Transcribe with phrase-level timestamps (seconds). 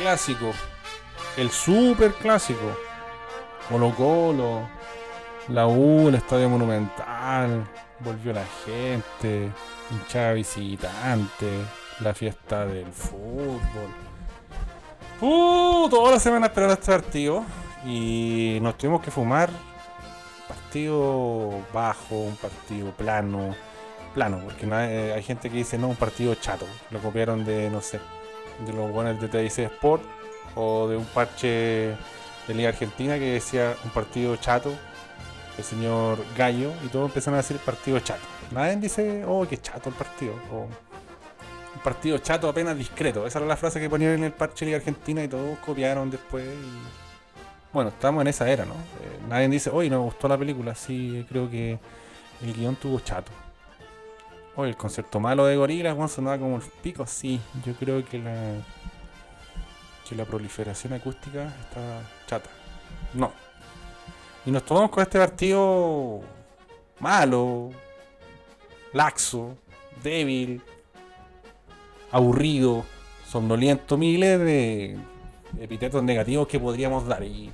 [0.00, 0.52] clásico,
[1.36, 2.76] el super clásico.
[3.68, 4.68] Colo Colo,
[5.48, 7.64] la U, el Estadio Monumental,
[8.00, 9.50] volvió la gente,
[9.90, 11.50] hinchada visitante,
[12.00, 13.60] la fiesta del fútbol.
[15.20, 17.44] Uh, toda la semana esperando este partido
[17.84, 19.50] y nos tuvimos que fumar
[20.48, 23.54] partido bajo, un partido plano,
[24.14, 27.80] plano, porque eh, hay gente que dice no, un partido chato, lo copiaron de, no
[27.80, 28.00] sé,
[28.66, 30.02] de los buenos de TIC Sport
[30.54, 31.96] o de un parche
[32.46, 34.72] de Liga Argentina que decía un partido chato,
[35.56, 38.22] el señor Gallo, y todos empezaron a decir partido chato.
[38.50, 40.62] Nadie dice, oh, qué chato el partido, o
[41.74, 43.26] un partido chato apenas discreto.
[43.26, 46.10] Esa era la frase que ponían en el parche de Liga Argentina y todos copiaron
[46.10, 46.44] después.
[47.72, 48.74] Bueno, estamos en esa era, ¿no?
[48.74, 51.78] Eh, nadie dice, hoy no me gustó la película, sí, creo que
[52.42, 53.30] el guion tuvo chato.
[54.60, 57.40] Oye, el concepto malo de gorilas, bueno, sonaba como el pico, sí.
[57.64, 58.56] Yo creo que la
[60.06, 62.50] que la proliferación acústica está chata.
[63.14, 63.32] No.
[64.44, 66.20] Y nos tomamos con este partido
[66.98, 67.70] malo,
[68.92, 69.56] laxo,
[70.02, 70.60] débil,
[72.10, 72.84] aburrido,
[73.26, 74.98] somnoliento, miles de
[75.58, 77.22] epítetos negativos que podríamos dar.
[77.22, 77.50] Y,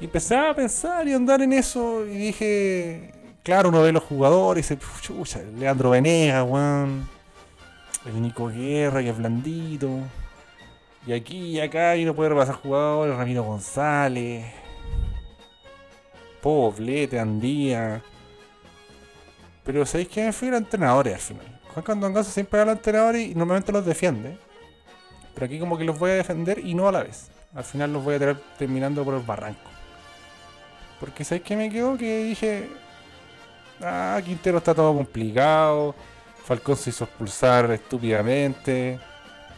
[0.00, 4.70] y empecé a pensar y andar en eso y dije, claro, uno ve los jugadores
[4.70, 7.08] y Leandro Venegas, Juan,
[8.06, 9.98] el Nico Guerra, que es blandito.
[11.06, 14.44] Y aquí y acá y no puede repasar jugadores, Ramiro González,
[16.42, 18.02] Poblete, Andía.
[19.64, 21.60] Pero sabéis que me a entrenadores al final.
[21.72, 24.36] Juan Candongazo siempre habla entrenadores y normalmente los defiende.
[25.34, 27.30] Pero aquí como que los voy a defender y no a la vez.
[27.54, 29.70] Al final los voy a tener terminando por el barranco.
[30.98, 32.68] Porque sabéis que me quedó que dije.
[33.82, 35.94] Ah, Quintero está todo complicado.
[36.44, 38.98] Falcón se hizo expulsar estúpidamente.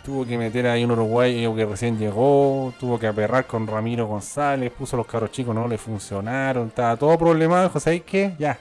[0.05, 2.73] Tuvo que meter ahí un uruguayo que recién llegó.
[2.79, 4.73] Tuvo que aperrar con Ramiro González.
[4.73, 6.69] Puso los carros chicos, no le funcionaron.
[6.69, 7.79] Estaba todo problemado.
[7.81, 8.35] ¿Sabéis qué?
[8.39, 8.59] Ya.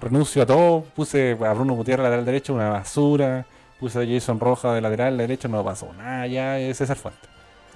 [0.00, 0.82] Renuncio a todo.
[0.94, 3.46] Puse a Bruno Gutiérrez lateral derecho, una basura.
[3.78, 6.26] Puse a Jason Roja de lateral derecho, no pasó nada.
[6.26, 7.28] Ya es César Fuente.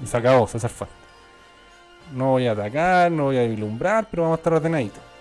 [0.02, 0.94] Y se acabó César Fuente.
[2.14, 5.13] No voy a atacar, no voy a vislumbrar, pero vamos a estar ordenaditos.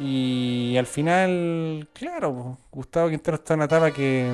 [0.00, 4.30] Y al final, claro, Gustavo Quintero está en una etapa que.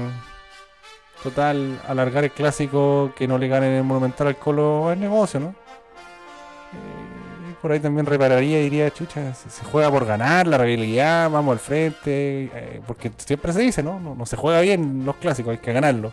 [1.22, 5.48] Total, alargar el clásico que no le gane el Monumental al Colo es negocio, ¿no?
[5.48, 11.52] Eh, por ahí también repararía y diría, chucha, se, juega por ganar, la realidad, vamos
[11.52, 13.98] al frente, eh, porque siempre se dice, ¿no?
[14.00, 14.14] ¿no?
[14.14, 14.26] ¿no?
[14.26, 16.12] se juega bien los clásicos, hay que ganarlo.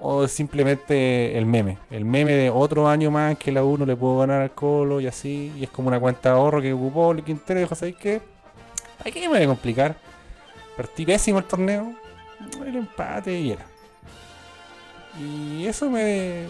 [0.00, 4.18] O simplemente el meme, el meme de otro año más que la 1 le puedo
[4.18, 7.22] ganar al Colo y así, y es como una cuenta de ahorro que ocupó el
[7.22, 8.33] Quintero y dijo, ¿sabes qué?
[9.02, 9.96] Hay que me voy a complicar.
[10.76, 11.94] Partí pésimo el torneo,
[12.66, 13.64] el empate y era.
[15.18, 16.46] Y eso me,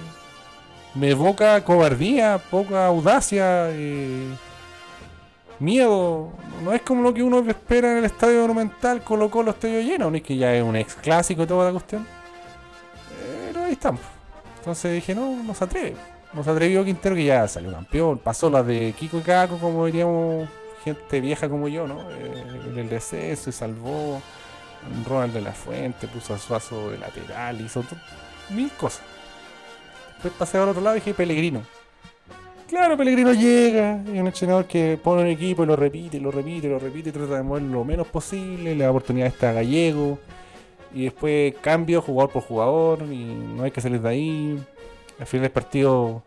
[0.94, 4.26] me evoca cobardía, poca audacia, eh,
[5.58, 6.30] miedo.
[6.62, 10.10] No es como lo que uno espera en el estadio monumental, colocó los estadio lleno,
[10.10, 12.06] no que ya es un ex clásico y toda la cuestión.
[13.46, 14.00] Pero ahí estamos.
[14.58, 15.96] Entonces dije, no, no se atreve.
[16.32, 18.18] No se atrevió Quintero que ya salió campeón.
[18.18, 20.48] Pasó las de Kiko y Caco, como diríamos,
[20.84, 22.10] gente vieja como yo, ¿no?
[22.10, 22.44] Eh,
[22.76, 24.20] el descenso y salvó.
[25.06, 27.84] Ronald de la Fuente, puso a Suazo de lateral, hizo
[28.50, 29.02] mil cosas.
[30.14, 31.62] Después pasé al otro lado y dije Pellegrino.
[32.68, 36.68] Claro, Pellegrino llega, es un entrenador que pone un equipo y lo repite, lo repite,
[36.68, 40.18] lo repite, trata de mover lo menos posible, le da oportunidad a este gallego.
[40.94, 44.64] Y después cambio jugador por jugador y no hay que salir de ahí.
[45.18, 46.22] Al final del partido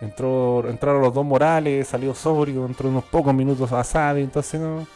[0.00, 4.86] entró, entraron los dos Morales, salió sobrio, entró unos pocos minutos a Sade, entonces no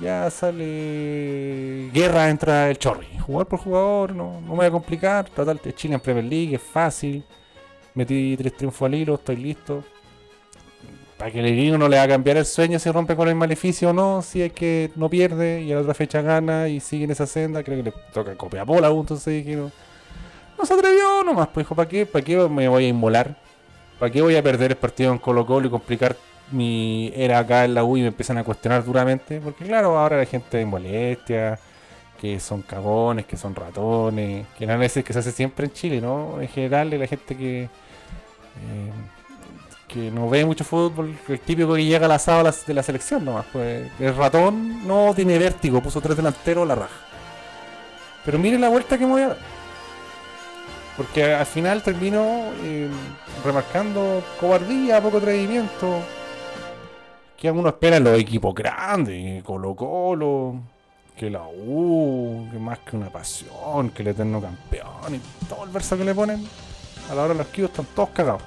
[0.00, 3.06] ya sale guerra, entra el Chorri.
[3.18, 5.28] Jugador por jugador, no, no me voy a complicar.
[5.28, 7.24] Total, Chile en Premier League es fácil.
[7.94, 9.82] Metí tres triunfos al hilo, estoy listo.
[11.18, 13.34] Para que el gringo no le va a cambiar el sueño si rompe con el
[13.34, 16.78] maleficio o no, si es que no pierde y a la otra fecha gana y
[16.78, 19.72] sigue en esa senda, creo que le toca copia bola entonces dije no.
[20.58, 22.04] No se atrevió nomás, pues dijo, ¿para qué?
[22.06, 23.36] ¿Para qué me voy a inmolar?
[23.98, 26.16] ¿Para qué voy a perder el partido en Colo Colo y complicar
[26.50, 30.20] mi era acá en la U y me empiezan a cuestionar duramente, porque claro, ahora
[30.20, 31.58] hay gente de molestia,
[32.20, 36.00] que son cagones, que son ratones, que no veces que se hace siempre en Chile,
[36.00, 36.40] ¿no?
[36.40, 38.90] En general, la gente que eh,
[39.88, 43.24] que no ve mucho fútbol, el típico que llega a la sala de la selección
[43.24, 46.96] nomás, pues el ratón no tiene vértigo, puso tres delanteros la raja.
[48.24, 49.55] Pero miren la vuelta que me voy a dar.
[50.96, 52.88] Porque al final termino eh,
[53.44, 56.00] remarcando cobardía, poco atrevimiento,
[57.36, 60.56] que uno espera en los equipos grandes, Colo Colo,
[61.16, 65.70] que la U, que más que una pasión, que el eterno campeón y todo el
[65.70, 66.46] verso que le ponen.
[67.10, 68.42] a la hora de los kilos están todos cagados.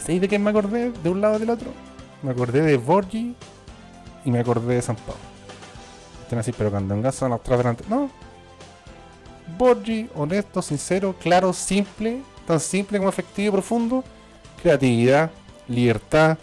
[0.00, 0.90] ¿Sabéis de quién me acordé?
[0.90, 1.70] De un lado y del otro.
[2.22, 3.34] Me acordé de Borgi
[4.24, 5.20] y me acordé de San Pablo.
[6.22, 7.84] Están así, pero cuando en son los tres delante.
[7.88, 8.10] No.
[9.46, 14.04] Borgi, honesto, sincero, claro, simple, tan simple como efectivo y profundo.
[14.62, 15.30] Creatividad,
[15.68, 16.38] libertad.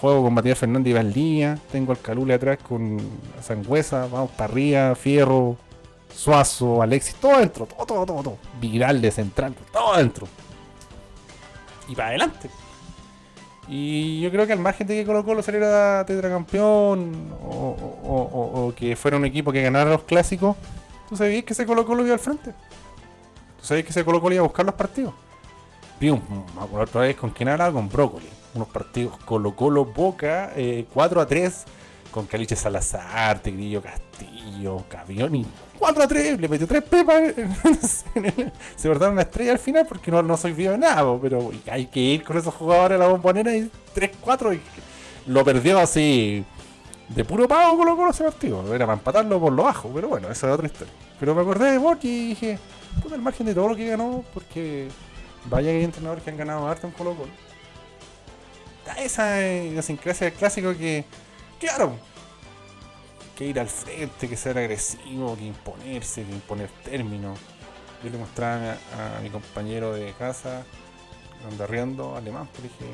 [0.00, 1.58] Juego con Matías Fernández y.
[1.70, 2.98] Tengo al Calule atrás con
[3.42, 4.06] Sangüesa.
[4.06, 5.56] Vamos para arriba, Fierro,
[6.14, 8.38] Suazo, Alexis, todo adentro, todo, todo, todo, todo.
[8.60, 10.26] Viral de central, todo adentro.
[11.88, 12.48] Y para adelante.
[13.68, 18.96] Y yo creo que al margen de que Colo Colo saliera tetracampeón o, o, que
[18.96, 20.56] fuera un equipo que ganara los clásicos,
[21.10, 22.52] tú sabías que ese Colo Colo iba al frente.
[23.60, 25.12] Tú sabías que ese Colo Colo iba a buscar los partidos.
[26.00, 28.28] Vi otra vez con quién hablaba, con Brócoli.
[28.54, 31.64] Unos partidos Colo Colo Boca, 4 eh, a 3,
[32.10, 35.46] con Caliche Salazar, Tigrillo Castillo, Cavioni
[35.78, 37.34] 4 a 3, le metió 3 pepas.
[38.76, 41.86] se guardaron una estrella al final porque no, no soy vivo de nada, pero hay
[41.86, 44.60] que ir con esos jugadores a la bombonera y 3-4 y
[45.30, 46.44] lo perdió así
[47.14, 48.74] de puro pago con los ese partido.
[48.74, 50.92] Era para empatarlo por lo bajo, pero bueno, esa es otra historia.
[51.18, 52.58] Pero me acordé de Borgi y dije,
[53.02, 54.88] puta el margen de todo lo que ganó, porque
[55.46, 57.32] vaya que hay entrenadores que han ganado harto en Colo Colo.
[58.98, 61.04] Esa idiosincrasia del clásico que,
[61.60, 61.94] claro,
[63.36, 67.38] que ir al frente, que ser agresivo, que imponerse, que imponer términos.
[68.02, 70.64] Yo le mostraba a, mi compañero de casa,
[71.50, 72.84] anda riendo, alemán, pero dije,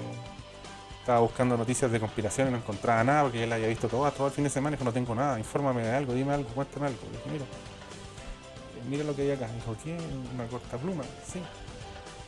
[1.07, 4.27] estaba buscando noticias de conspiración y no encontraba nada porque él había visto todo, todo
[4.27, 6.87] el fin de semana y dijo, no tengo nada, infórmame de algo, dime algo, cuéntame
[6.89, 6.99] algo.
[7.13, 9.47] dije, mira, eh, mira lo que hay acá.
[9.55, 9.97] Dijo, ¿qué?
[10.35, 11.41] Una corta pluma, sí.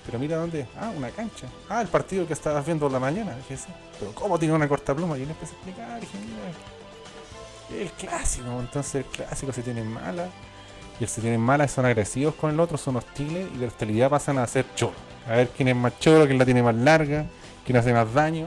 [0.06, 1.48] Pero mira dónde, ah, una cancha.
[1.68, 3.34] Ah, el partido que estabas viendo la mañana.
[3.34, 3.66] Dije, sí.
[3.98, 5.18] Pero ¿cómo tiene una corta pluma?
[5.18, 6.18] Y él empecé a explicar, dije,
[7.70, 10.30] mira, el clásico, entonces el clásico se tienen malas.
[11.00, 14.08] Y el se tienen malas son agresivos con el otro, son hostiles y de hostilidad
[14.08, 14.94] pasan a ser choro.
[15.26, 17.26] A ver quién es más choro, quién la tiene más larga,
[17.66, 18.46] quién hace más daño.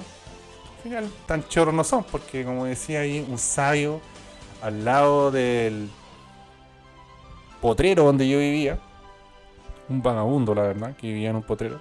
[0.81, 4.01] Al final tan choros no son, porque como decía ahí, un sabio
[4.63, 5.89] al lado del
[7.61, 8.79] potrero donde yo vivía,
[9.89, 11.79] un vagabundo la verdad, que vivía en un potrero,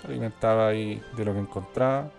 [0.00, 2.10] se alimentaba ahí de lo que encontraba,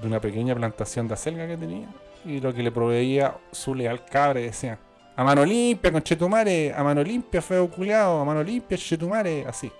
[0.00, 1.88] de una pequeña plantación de acelga que tenía
[2.24, 4.78] y lo que le proveía su leal cabre decía,
[5.14, 9.70] a mano limpia, con chetumare, a mano limpia, feo culiado, a mano limpia, chetumare, así.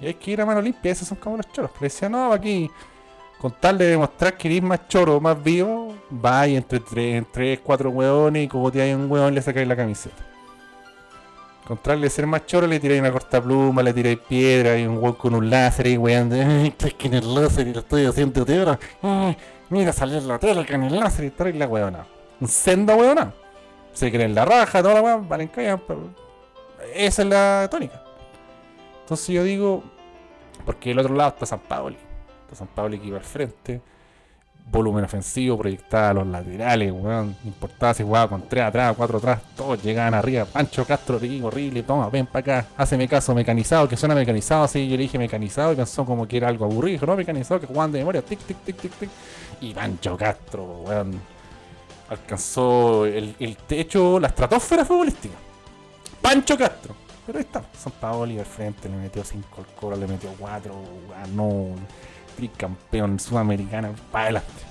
[0.00, 1.70] Y hay que ir a mano limpia, esos son como los choros.
[1.72, 2.70] Pero decía, no, aquí,
[3.40, 5.94] con tal de demostrar que eres más choro, más vivo,
[6.24, 9.68] va y entre tres, tres cuatro hueones y como te hay un hueón le sacáis
[9.68, 10.16] la camiseta.
[11.66, 14.86] Con tal de ser más choro, le tiráis una corta pluma, le tiráis piedra y
[14.86, 18.06] un hueón con un láser y weón, ay, que en el láser y lo estoy
[18.06, 18.78] haciendo de ahora.
[19.70, 22.06] Mira, salir la tele con el láser y trae la.
[22.40, 23.34] Un senda weona.
[23.92, 25.80] Se creen la raja, toda la weá, valen callan,
[26.94, 28.02] esa es la tónica.
[29.00, 29.82] Entonces yo digo,
[30.64, 32.07] porque el otro lado está San Paoli.
[32.56, 33.80] San Paoli que iba al frente.
[34.70, 37.34] Volumen ofensivo, proyectada a los laterales, weón.
[37.44, 40.44] Importaba si jugaba con 3 atrás, 4 atrás, todos llegaban arriba.
[40.44, 44.96] Pancho Castro, horrible, toma, ven para acá, hazme caso, mecanizado, que suena mecanizado, así yo
[44.96, 47.06] le dije mecanizado y pensó como que era algo aburrido.
[47.06, 49.10] No, mecanizado, que jugaban de memoria, tic, tic, tic, tic, tic.
[49.62, 51.18] Y Pancho Castro, weón,
[52.10, 55.34] alcanzó el, techo, la estratosfera futbolística.
[56.20, 56.94] Pancho Castro.
[57.26, 60.74] Pero ahí está, San Paoli al frente, le metió 5 al coro, le metió 4,
[61.10, 61.74] ganó,
[62.38, 64.62] tricampeón sudamericana, para adelante.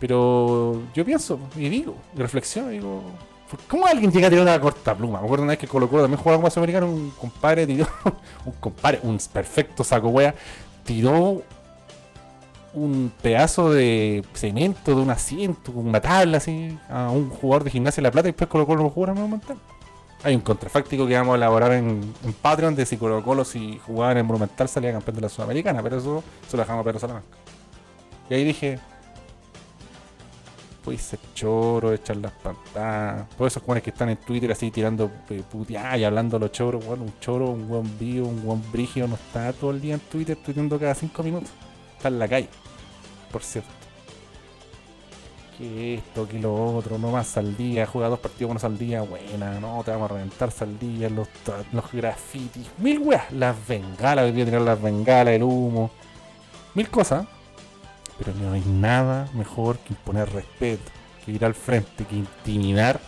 [0.00, 3.02] Pero yo pienso y digo, y reflexiono, digo,
[3.68, 5.20] ¿cómo alguien llega a tirar una corta pluma?
[5.20, 7.86] Me acuerdo una vez que Colo Colo también jugaba como sudamericano, un compadre tiró,
[8.44, 10.34] un compadre, un perfecto saco wea,
[10.84, 11.42] tiró
[12.74, 18.00] un pedazo de cemento, de un asiento, una tabla así, a un jugador de gimnasia
[18.00, 19.58] de La Plata y después Colo Colo lo jugaron a Monumental.
[20.24, 24.18] Hay un contrafáctico que vamos a elaborar en, Patreon de si Colo Colo si jugaba
[24.18, 27.28] en Monumental salía campeón de la Sudamericana, pero eso se lo dejamos a Pedro Salamanca.
[28.30, 28.78] Y ahí dije,
[30.84, 33.28] pues ser choro, echar las pantallas.
[33.36, 36.84] Todos esos jóvenes que están en Twitter así tirando eh, puteadas y hablando los choros,
[36.86, 40.36] un choro, un buen vivo, un buen brigio, no está todo el día en Twitter
[40.36, 41.50] tuiteando cada cinco minutos.
[41.96, 42.48] Está en la calle
[43.32, 43.81] por cierto.
[45.58, 49.02] Que esto, que lo otro, no más al día, juega dos partidos buenos al día,
[49.02, 51.28] buena, no, te vamos a reventar saldía, los,
[51.72, 55.90] los grafitis, mil weas, las bengalas, voy a tirar las bengalas, el humo,
[56.74, 57.26] mil cosas.
[58.18, 60.90] Pero no hay nada mejor que imponer respeto,
[61.24, 63.00] que ir al frente, que intimidar,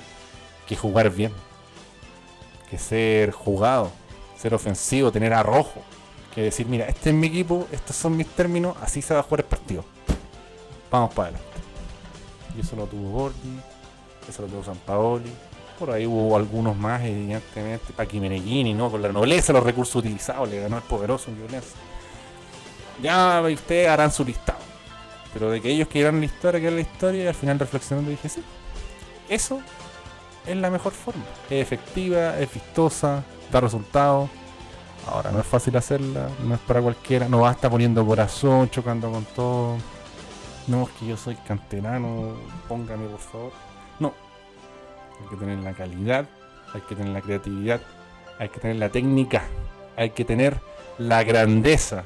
[0.67, 1.33] que jugar bien,
[2.69, 3.91] que ser jugado,
[4.37, 5.83] ser ofensivo, tener arrojo,
[6.35, 9.23] que decir, mira, este es mi equipo, estos son mis términos, así se va a
[9.23, 9.85] jugar el partido
[10.95, 11.54] vamos para adelante.
[12.57, 13.61] Y eso lo tuvo Gordy,
[14.29, 15.31] eso lo tuvo San Paoli,
[15.79, 18.91] Por ahí hubo algunos más, evidentemente, Paqui Meneghini, ¿no?
[18.91, 21.77] Con la nobleza, los recursos utilizados, le ganó el poderoso en violencia.
[23.03, 24.61] Ya ustedes harán su listado.
[25.33, 28.11] Pero de que ellos quieran la historia, que es la historia, y al final reflexionando
[28.11, 28.43] dije, sí,
[29.29, 29.61] eso
[30.47, 31.25] es la mejor forma.
[31.51, 34.31] Es efectiva, es vistosa, da resultados.
[35.09, 39.25] Ahora, no es fácil hacerla, no es para cualquiera, no basta poniendo corazón, chocando con
[39.25, 39.77] todo.
[40.67, 42.37] No, es que yo soy canterano,
[42.69, 43.53] póngame por favor.
[43.99, 44.15] No,
[45.21, 46.27] hay que tener la calidad,
[46.73, 47.81] hay que tener la creatividad,
[48.39, 49.45] hay que tener la técnica,
[49.97, 50.59] hay que tener
[50.99, 52.05] la grandeza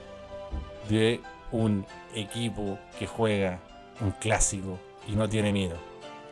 [0.88, 1.20] de
[1.52, 3.60] un equipo que juega
[4.00, 5.76] un clásico y no tiene miedo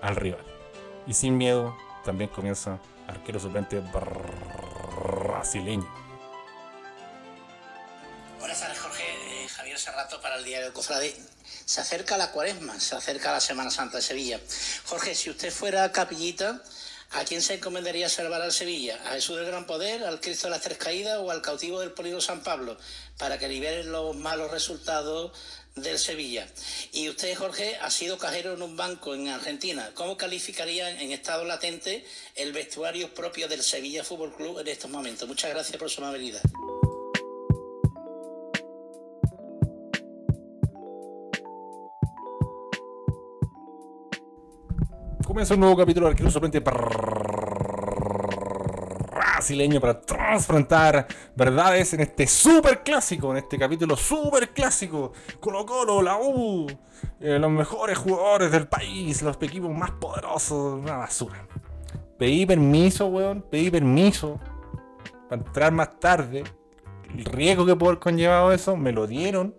[0.03, 0.45] al rival.
[1.07, 3.81] Y sin miedo también comienza arquero suplente
[5.03, 5.87] brasileño.
[8.41, 9.05] Buenas tardes, Jorge.
[9.05, 11.15] Eh, Javier Serrato para el diario Cofrade.
[11.67, 14.39] Se acerca la cuaresma, se acerca la Semana Santa de Sevilla.
[14.85, 16.63] Jorge, si usted fuera capillita,
[17.11, 19.01] ¿a quién se encomendaría salvar al Sevilla?
[19.05, 21.91] ¿A Jesús del Gran Poder, al Cristo de las Tres Caídas o al cautivo del
[21.91, 22.79] Polido San Pablo?
[23.19, 25.33] Para que liberen los malos resultados
[25.75, 26.47] del Sevilla.
[26.93, 29.91] Y usted, Jorge, ha sido cajero en un banco en Argentina.
[29.95, 32.07] ¿Cómo calificaría en estado latente
[32.37, 35.27] el vestuario propio del Sevilla Fútbol Club en estos momentos?
[35.27, 36.43] Muchas gracias por su amabilidad.
[45.27, 46.63] Comienza un nuevo capítulo de Arquero Suplente
[49.11, 51.05] brasileño para transfrontar
[51.35, 55.13] verdades en este super clásico, en este capítulo super clásico.
[55.41, 56.69] Colo Colo, la U,
[57.19, 61.45] eh, los mejores jugadores del país, los equipos más poderosos, una basura.
[62.17, 64.39] Pedí permiso, weón, pedí permiso
[65.29, 66.45] para entrar más tarde.
[67.13, 69.57] El riesgo que puede haber conllevado eso, me lo dieron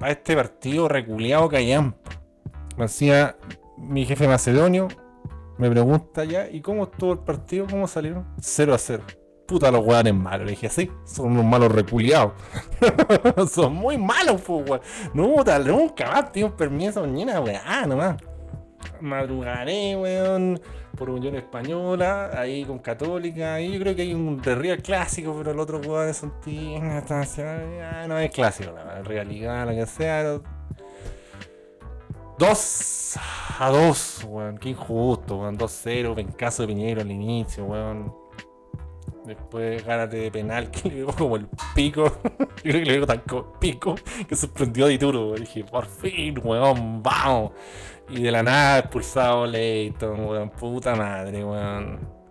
[0.00, 2.10] para este partido reculeado callampa.
[2.76, 3.36] Me hacía
[3.84, 4.88] mi jefe macedonio,
[5.58, 7.66] me pregunta ya, ¿y cómo estuvo el partido?
[7.70, 8.26] ¿Cómo salieron?
[8.40, 9.04] 0 a 0.
[9.46, 10.46] Puta, los weones malos.
[10.46, 12.32] Le dije, sí, son unos malos reculiados.
[13.50, 14.80] son muy malos, pues.
[15.12, 18.16] No, tal, nunca más, tío, permiso, ni una weá, nomás.
[19.00, 20.60] Madrugaré, weón,
[20.96, 23.54] por Unión Española, ahí con Católica.
[23.54, 26.32] Ahí yo creo que hay un de Real clásico, pero el otro weón es un
[26.40, 26.80] tío,
[28.08, 30.40] no es clásico, la realidad, lo que sea
[32.38, 33.18] 2
[33.60, 34.58] a 2, weón.
[34.58, 35.56] Qué injusto, weón.
[35.56, 38.12] 2-0, vencazo de Piñero al inicio, weón.
[39.24, 42.04] Después gánate de penal que le dio como el pico.
[42.64, 43.94] Yo creo que le dio tan como pico
[44.28, 45.34] que sorprendió a Dituro.
[45.34, 47.52] Dije, por fin, weón, vamos.
[48.08, 50.50] Y de la nada expulsado Leighton, weón.
[50.50, 52.24] Puta madre, weón.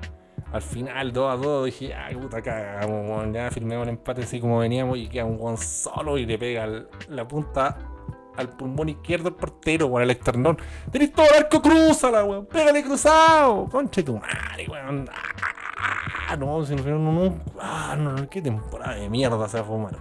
[0.51, 3.33] Al final 2 a 2 dije, ay puta cagamos, weón.
[3.33, 6.67] Ya firmemos el empate así como veníamos y queda un weón solo y le pega
[7.07, 7.92] la punta
[8.35, 10.57] al pulmón izquierdo del portero, weón, al externón.
[10.91, 12.45] Tenés todo el arco, cruzala, weón.
[12.45, 13.67] Pégale cruzado.
[13.69, 15.09] Conche tu madre, weón.
[16.27, 17.37] Ah, no, si no, no, no.
[17.59, 17.97] Ah,
[18.29, 19.97] qué temporada de mierda se va a fumar.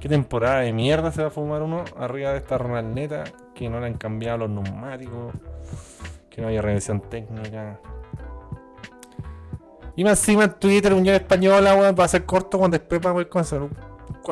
[0.00, 3.24] Qué temporada de mierda se va a fumar uno arriba de esta neta
[3.54, 5.32] que no le han cambiado los neumáticos,
[6.28, 7.80] que no haya revisión técnica.
[9.96, 13.10] Y más encima en Twitter, Unión Española, weón, va a ser corto cuando después va
[13.10, 13.62] a poder comenzar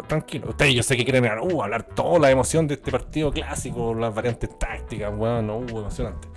[0.01, 0.49] tranquilo.
[0.49, 4.15] Ustedes yo sé que quieren uh, hablar toda la emoción de este partido clásico, las
[4.15, 6.29] variantes tácticas, weón, no hubo emocionante.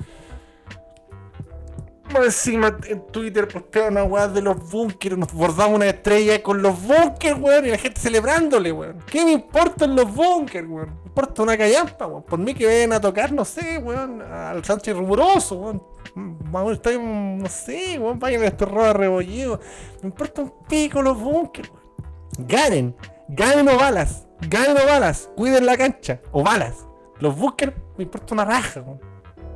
[2.13, 6.81] Encima en Twitter postean una weá de los bunkers, nos bordamos una estrella con los
[6.81, 8.99] bunkers, weón, y la gente celebrándole, weón.
[9.09, 10.89] ¿Qué me importan los bunkers, weón?
[11.03, 12.23] Me importa una callampa, weón.
[12.23, 15.83] Por mí que vayan a tocar, no sé, weón, al Sánchez Rumuroso, weón.
[16.15, 19.59] Vamos, estoy, no sé, weón, vayan a este robo rebollido.
[20.01, 22.47] Me importa un pico los bunkers, weón.
[22.47, 22.95] Ganen
[23.27, 24.27] Ganen o balas.
[24.41, 25.29] Ganen o balas.
[25.35, 26.21] Cuiden la cancha.
[26.31, 26.87] O balas.
[27.19, 28.83] Los bunkers me importa una raja,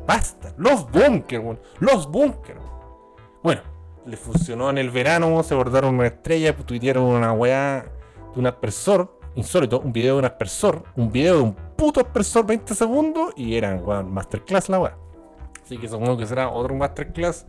[0.08, 0.54] Basta.
[0.58, 2.62] Los bunkers, Los bunkers.
[3.44, 3.62] Bueno,
[4.06, 7.86] le funcionó en el verano, se bordaron una estrella, tuitearon una weá
[8.34, 9.20] de un aspersor.
[9.36, 10.84] Insólito, un video de un aspersor.
[10.96, 13.34] Un video de un puto aspersor 20 segundos.
[13.36, 14.98] Y eran, weón, masterclass la weá.
[15.64, 17.46] Así que supongo que será otro masterclass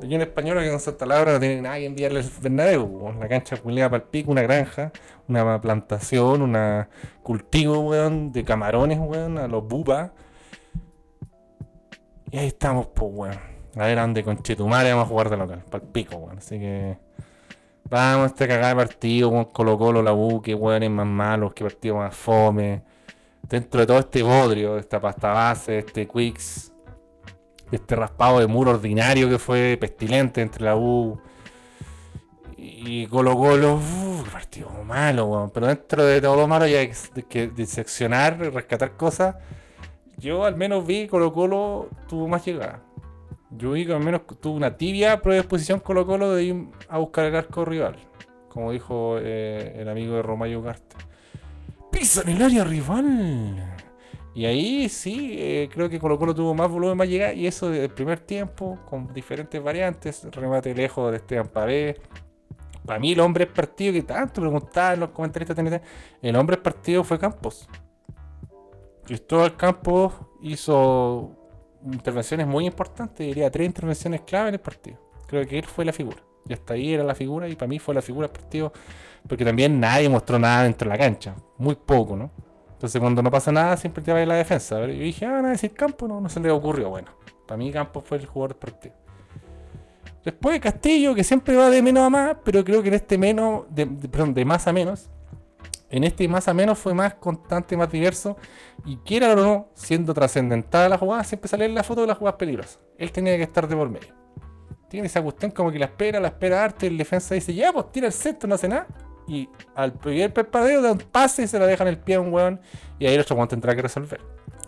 [0.00, 3.14] de Unión Española que con Santa Laura no tiene nada que enviarle al Bernabéu.
[3.18, 4.92] La cancha culiada para el pico, una granja,
[5.28, 6.88] una plantación, una
[7.22, 10.10] cultivo, weón, de camarones, weón, a los bupas.
[12.30, 13.38] Y ahí estamos, pues, weón.
[13.76, 16.38] A ver dónde con Chetumare vamos a jugar de local, para el pico, weón.
[16.38, 16.98] Así que.
[17.90, 21.52] Vamos a este cagada de partido con Colo Colo, la U, que weones más malos,
[21.52, 22.82] que partido más fome.
[23.42, 26.72] Dentro de todo este bodrio, esta pasta base, este Quicks,
[27.72, 31.18] este raspado de muro ordinario que fue pestilente entre la U
[32.56, 36.86] y Colo Colo, uh, partido malo, pero dentro de todo lo malo ya
[37.28, 39.36] que diseccionar, rescatar cosas.
[40.16, 42.80] Yo al menos vi Colo Colo tuvo más llegada.
[43.50, 47.26] Yo vi que al menos tuvo una tibia predisposición Colo Colo de ir a buscar
[47.26, 47.96] el arco rival.
[48.48, 50.96] Como dijo eh, el amigo de Romayo Ugarte.
[51.90, 53.83] ¡Pisa en el área rival!
[54.34, 57.32] Y ahí sí, eh, creo que Colo Colo tuvo más volumen, más llegada.
[57.32, 60.26] Y eso del primer tiempo, con diferentes variantes.
[60.32, 62.00] Remate lejos de Esteban Pavé.
[62.84, 65.56] Para mí el hombre partido que tanto preguntaban los comentaristas.
[66.20, 67.68] El hombre partido fue Campos.
[69.04, 70.12] Cristóbal Campos
[70.42, 71.30] hizo
[71.84, 74.98] intervenciones muy importantes, diría tres intervenciones clave en el partido.
[75.26, 76.18] Creo que él fue la figura.
[76.46, 78.72] Y hasta ahí era la figura y para mí fue la figura del partido.
[79.26, 81.34] Porque también nadie mostró nada dentro de la cancha.
[81.56, 82.30] Muy poco, ¿no?
[82.84, 84.78] Entonces cuando no pasa nada siempre te va a la defensa.
[84.78, 86.90] Yo dije, ah, van a decir Campo, no, no se le ocurrió.
[86.90, 87.12] Bueno,
[87.46, 88.94] para mí Campos fue el jugador del partido.
[90.22, 93.64] Después Castillo, que siempre va de menos a más, pero creo que en este menos,
[93.74, 95.08] perdón, de más a menos,
[95.88, 98.36] en este más a menos fue más constante, más diverso.
[98.84, 102.18] Y quiera o no, siendo trascendental la jugada, siempre sale en la foto de las
[102.18, 102.80] jugadas peligrosas.
[102.98, 104.12] Él tenía que estar de por medio.
[104.90, 107.90] Tiene esa cuestión como que la espera, la espera arte, el defensa dice, ya, pues
[107.92, 108.86] tira el centro, no hace nada.
[109.26, 112.20] Y al primer perpadeo da un pase y se la deja en el pie a
[112.20, 112.60] un weón.
[112.98, 114.20] Y ahí el otro weón tendrá que resolver.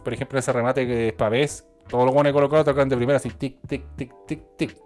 [0.03, 3.31] Por ejemplo, ese remate que es Pavés, todos los weones colocados tocan de primera así,
[3.31, 4.77] tic, tic, tic, tic, tic.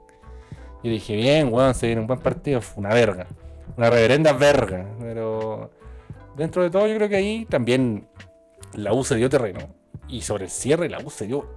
[0.83, 2.61] Y dije, bien, weón, se viene un buen partido.
[2.77, 3.27] Una verga.
[3.77, 4.87] Una reverenda verga.
[4.99, 5.71] Pero
[6.37, 8.09] dentro de todo, yo creo que ahí también
[8.75, 9.61] la U se dio terreno.
[10.09, 11.57] Y sobre el cierre, la U se dio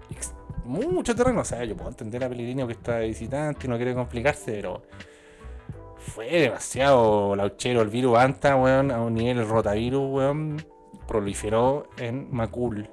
[0.66, 1.42] mucho terreno.
[1.42, 4.84] O sea, yo puedo entender a Pellegrino que está visitante y no quiere complicarse, pero
[6.04, 7.82] fue demasiado lauchero.
[7.82, 10.66] El virus Anta, weón, a un nivel rotavirus, weón,
[11.08, 12.90] proliferó en Macul.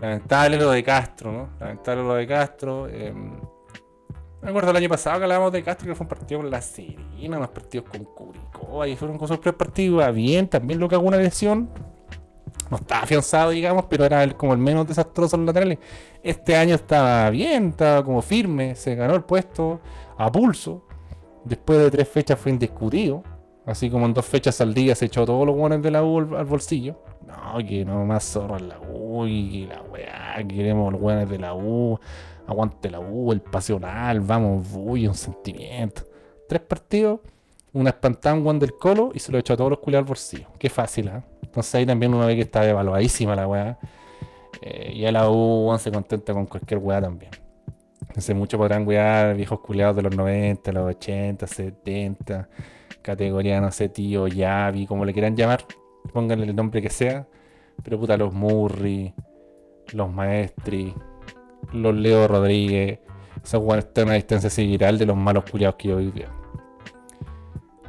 [0.00, 1.48] Lamentable lo de Castro, ¿no?
[1.60, 2.88] Lamentable lo de Castro.
[2.88, 3.12] Eh,
[4.42, 6.60] me acuerdo el año pasado que hablábamos de Castro, que fue un partido con la
[6.60, 10.96] Serena, unos partidos con Curicó, ahí fueron con sus tres partidos, bien, también lo que
[10.96, 11.70] hago una lesión.
[12.68, 15.78] No estaba afianzado, digamos, pero era como el menos desastroso en los laterales.
[16.22, 19.80] Este año estaba bien, estaba como firme, se ganó el puesto
[20.18, 20.86] a pulso.
[21.44, 23.22] Después de tres fechas fue indiscutido.
[23.64, 26.18] Así como en dos fechas al día se echó todos los guanes de la U
[26.18, 26.98] al, bolsillo.
[27.26, 31.38] No, que no más zorro en la U y la weá, queremos los guanes de
[31.38, 31.98] la U
[32.46, 36.02] aguante la U, el pasional, vamos, uy, un sentimiento.
[36.48, 37.20] Tres partidos,
[37.72, 40.48] una espantada, un del colo y se lo echó a todos los culiados al bolsillo.
[40.58, 41.22] Qué fácil, ¿eh?
[41.42, 43.78] Entonces ahí también uno ve que está devaluadísima la weá.
[44.60, 47.30] Eh, y la U se contenta con cualquier weá también.
[48.12, 52.46] Entonces muchos podrán wear viejos culiados de los 90, los 80, 70,
[53.00, 55.64] categoría, no sé, tío, Yavi, como le quieran llamar.
[56.12, 57.26] Pónganle el nombre que sea.
[57.82, 59.14] Pero puta, los Murri,
[59.94, 60.94] los Maestri,
[61.72, 62.98] los Leo Rodríguez,
[63.42, 66.28] esos jugadores están a una distancia seguiral de los malos culiados que yo vivía.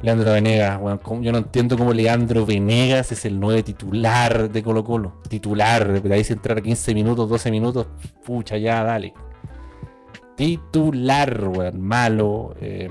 [0.00, 4.84] Leandro Venegas, bueno, yo no entiendo cómo Leandro Venegas es el nuevo titular de Colo
[4.84, 5.20] Colo.
[5.28, 7.88] Titular, de ahí se entrar 15 minutos, 12 minutos,
[8.24, 9.12] pucha, ya, dale.
[10.36, 12.54] Titular, weón, malo.
[12.60, 12.88] Eh,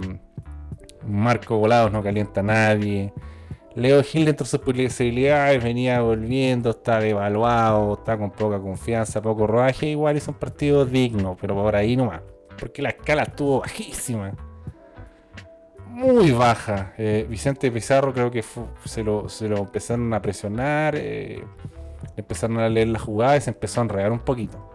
[1.07, 3.13] Marco Volados no calienta a nadie.
[3.75, 9.47] Leo Gil dentro de sus posibilidades venía volviendo, está devaluado, está con poca confianza, poco
[9.47, 12.21] rodaje, igual es un partido digno, pero por ahí nomás.
[12.59, 14.33] Porque la escala estuvo bajísima.
[15.89, 16.93] Muy baja.
[16.97, 18.43] Eh, Vicente Pizarro creo que
[18.85, 19.27] se, lo,
[19.57, 21.43] empezaron a presionar, eh,
[22.15, 24.72] empezaron a leer la jugada y se empezó a enredar un poquito.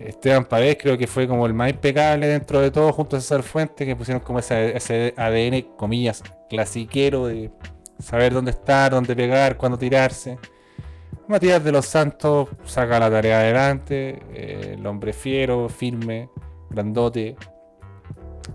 [0.00, 3.42] Esteban Pavés creo que fue como el más impecable dentro de todo, junto a César
[3.42, 7.50] Fuente, que pusieron como ese, ese ADN, comillas, clasiquero de
[7.98, 10.38] saber dónde estar, dónde pegar, cuándo tirarse.
[11.28, 16.30] Matías de los Santos saca la tarea adelante, eh, el hombre fiero, firme,
[16.70, 17.36] grandote.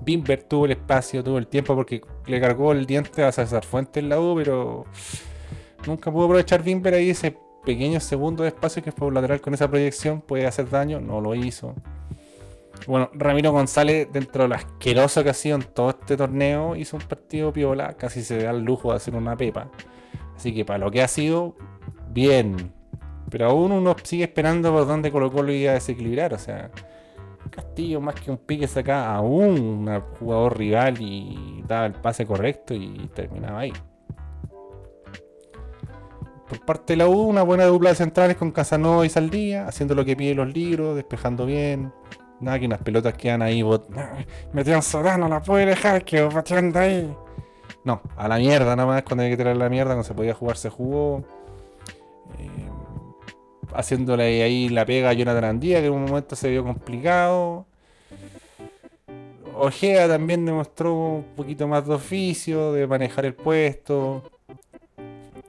[0.03, 4.01] Bimber tuvo el espacio, tuvo el tiempo porque le cargó el diente a César Fuentes
[4.01, 4.85] en la U, pero
[5.85, 9.69] nunca pudo aprovechar Bimber ahí ese pequeño segundo de espacio que fue lateral con esa
[9.69, 11.75] proyección, puede hacer daño, no lo hizo.
[12.87, 16.97] Bueno, Ramiro González, dentro de lo asqueroso que ha sido en todo este torneo, hizo
[16.97, 19.69] un partido piola, casi se da el lujo de hacer una pepa.
[20.35, 21.55] Así que para lo que ha sido,
[22.09, 22.73] bien.
[23.29, 26.33] Pero aún uno sigue esperando por dónde Colo Colo iba a desequilibrar.
[26.33, 26.71] O sea,
[27.49, 32.73] Castillo más que un pique saca aún un jugador rival y daba el pase correcto
[32.73, 33.73] y terminaba ahí.
[36.51, 39.95] Por parte de la U, una buena dupla de centrales con Casanova y Saldía, haciendo
[39.95, 41.93] lo que piden los libros, despejando bien,
[42.41, 43.61] Nada que unas pelotas quedan ahí.
[43.61, 43.87] Bot...
[44.53, 44.81] Metieron
[45.17, 47.15] no la puede dejar, que pateando ahí.
[47.85, 49.03] No, a la mierda nada más.
[49.03, 51.23] Cuando hay que tirar la mierda, cuando se podía jugar, se jugó.
[52.37, 52.69] Eh,
[53.73, 57.65] haciéndole ahí la pega a Jonathan Andía, que en un momento se vio complicado.
[59.55, 64.23] Ojea también demostró un poquito más de oficio, de manejar el puesto.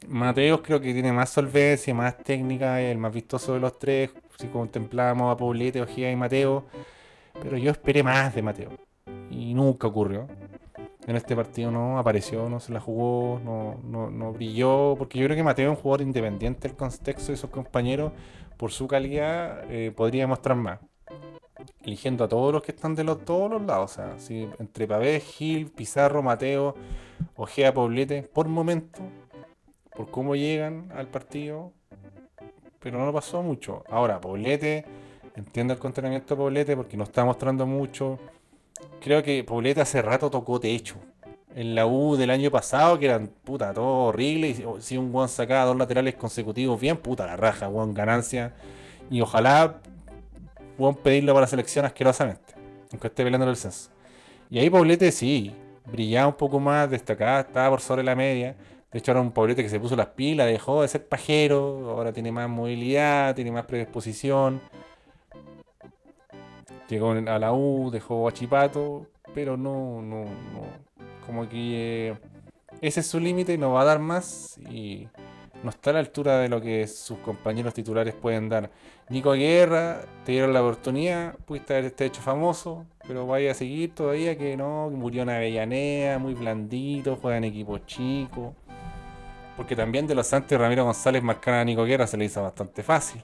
[0.08, 4.10] Mateos creo que tiene más solvencia, más técnica, el más vistoso de los tres.
[4.38, 6.64] Si contemplamos a Poblete, Ojea y Mateo,
[7.40, 8.70] Pero yo esperé más de Mateo.
[9.30, 10.26] Y nunca ocurrió.
[11.06, 14.94] En este partido no apareció, no se la jugó, no, no, brilló.
[14.98, 18.12] Porque yo creo que Mateo es un jugador independiente del contexto de sus compañeros.
[18.56, 20.78] Por su calidad eh, podría mostrar más.
[21.82, 23.92] Eligiendo a todos los que están de los, todos los lados.
[23.92, 26.74] O sea, si, entre Pavés, Gil, Pizarro, Mateo,
[27.36, 29.00] Ojea, Poblete, por momento,
[29.94, 31.72] por cómo llegan al partido,
[32.81, 33.85] pero no pasó mucho.
[33.88, 34.85] Ahora, Poblete,
[35.37, 38.18] entiendo el contenimiento de Poblete porque no está mostrando mucho.
[39.00, 40.96] Creo que Poblete hace rato tocó techo.
[41.55, 44.48] En la U del año pasado, que eran puta, todo horrible.
[44.48, 48.55] Y si un Juan sacaba dos laterales consecutivos bien, puta la raja, Juan ganancia.
[49.11, 49.81] Y ojalá
[50.78, 52.55] Juan pedirlo para la selección asquerosamente.
[52.90, 53.90] Aunque esté peleando el censo.
[54.50, 55.55] Y ahí Poblete sí,
[55.90, 58.57] brillaba un poco más, destacaba, estaba por sobre la media.
[58.92, 62.12] De hecho, era un pobrete que se puso las pilas, dejó de ser pajero, ahora
[62.12, 64.61] tiene más movilidad, tiene más predisposición.
[66.88, 70.92] Llegó a la U, dejó a Chipato, pero no, no, no.
[71.26, 72.14] Como que
[72.83, 75.09] ese es su límite, no va a dar más y
[75.62, 78.70] no está a la altura de lo que sus compañeros titulares pueden dar.
[79.09, 84.37] Nico Guerra, te dieron la oportunidad, pudiste haberte hecho famoso, pero vaya a seguir todavía
[84.37, 88.55] que no, murió en Avellanea, muy blandito, juega en equipo chico.
[89.56, 92.42] Porque también de los Santos y Ramiro González marcar a Nico Guerra se le hizo
[92.42, 93.22] bastante fácil.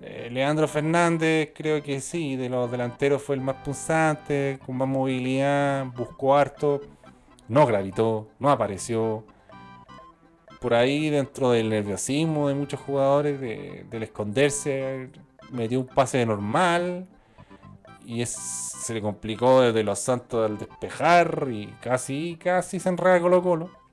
[0.00, 4.88] Eh, Leandro Fernández, creo que sí, de los delanteros fue el más punzante, con más
[4.88, 6.80] movilidad, buscó harto,
[7.48, 9.24] no gravitó, no apareció.
[10.60, 15.10] Por ahí, dentro del nerviosismo de muchos jugadores, del esconderse,
[15.50, 17.06] metió un pase normal
[18.04, 23.42] y se le complicó desde los Santos al despejar y casi, casi se enreda Colo
[23.42, 23.85] Colo.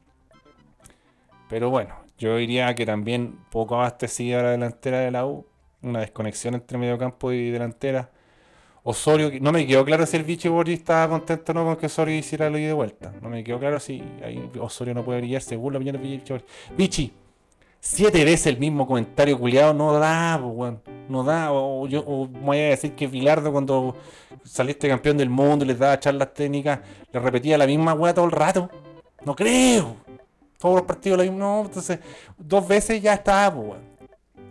[1.53, 5.45] Pero bueno, yo diría que también poco abastecida la delantera de la U.
[5.83, 8.09] Una desconexión entre mediocampo y delantera.
[8.81, 11.85] Osorio, no me quedó claro si el Vichy Borgi estaba contento o no con que
[11.85, 13.13] Osorio hiciera el de vuelta.
[13.21, 14.01] No me quedó claro si
[14.59, 16.33] Osorio no puede brillar según la opinión de Vichy
[16.75, 17.13] Vichy,
[17.79, 20.39] siete veces el mismo comentario culiado no da,
[21.07, 21.51] no da.
[21.51, 23.95] O, yo voy a decir que Vilardo cuando
[24.43, 26.79] saliste campeón del mundo y les daba charlas técnicas,
[27.11, 28.71] le repetía la misma weá todo el rato.
[29.23, 30.02] No creo
[30.63, 31.31] todos los partidos lo.
[31.33, 31.99] No, entonces,
[32.37, 33.81] dos veces ya está, weón.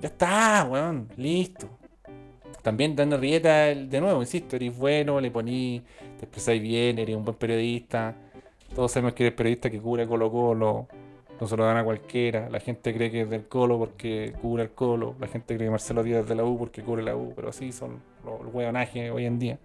[0.02, 1.08] Ya está, weón.
[1.16, 1.70] Listo.
[2.60, 5.82] También Daniel Rieta, de nuevo, insisto, eres bueno, le poní,
[6.18, 8.14] te expresáis bien, eres un buen periodista.
[8.74, 10.86] Todos sabemos que eres periodista que cubre Colo Colo.
[11.40, 12.50] No se lo dan a cualquiera.
[12.50, 15.14] La gente cree que es del Colo porque cubre el Colo.
[15.18, 17.32] La gente cree que Marcelo Díaz es de la U porque cubre la U.
[17.34, 19.58] Pero así son los hueonajes hoy en día.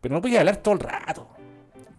[0.00, 1.35] Pero no podía hablar todo el rato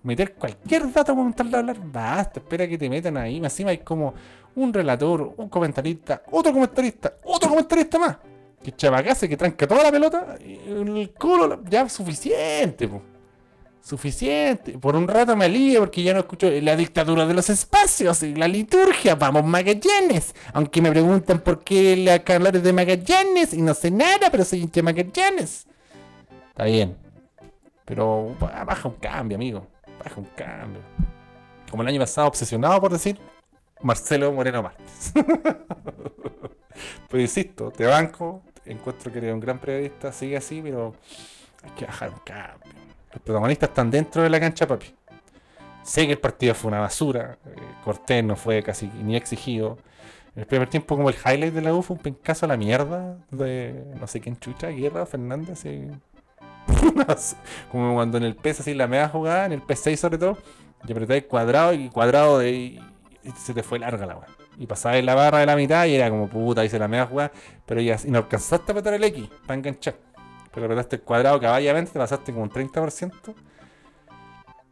[0.07, 3.37] meter cualquier dato para de hablar, basta, espera que te metan ahí.
[3.37, 4.13] Encima hay como
[4.55, 8.17] un relator, un comentarista, otro comentarista, otro comentarista más.
[8.63, 12.89] Que chavacase, que tranca toda la pelota, el culo, ya suficiente,
[13.81, 14.77] Suficiente.
[14.77, 18.35] Por un rato me alivio porque ya no escucho la dictadura de los espacios y
[18.35, 19.15] la liturgia.
[19.15, 20.35] Vamos, Magallanes.
[20.51, 24.59] Aunque me preguntan por qué la hablar de Magallanes y no sé nada, pero soy
[24.59, 25.67] hincha Magallanes.
[26.49, 26.97] Está bien.
[27.85, 29.67] Pero baja un cambio, amigo
[30.03, 30.81] baja un cambio.
[31.69, 33.19] Como el año pasado, obsesionado por decir
[33.81, 35.13] Marcelo Moreno Martínez.
[37.09, 40.95] pues insisto, te banco, encuentro que eres un gran periodista, sigue así, pero
[41.63, 42.73] hay que bajar un cambio.
[43.13, 44.93] Los protagonistas están dentro de la cancha, papi.
[45.83, 49.77] Sé que el partido fue una basura, eh, Cortés no fue casi ni exigido.
[50.35, 52.57] En el primer tiempo, como el highlight de la U fue un pencazo a la
[52.57, 55.89] mierda de no sé quién chucha, Guerra, Fernández, y
[57.71, 60.37] como cuando en el PS así la media jugada, en el P6 sobre todo,
[60.87, 62.81] y apretáis cuadrado y cuadrado de, y,
[63.35, 64.27] se te fue larga la weá.
[64.57, 67.31] Y pasabas la barra de la mitad y era como puta, hice la media jugada,
[67.65, 69.95] pero ya y no alcanzaste a apretar el X para enganchar.
[70.51, 73.35] Pero apretaste el cuadrado caballamente, te pasaste como un 30%.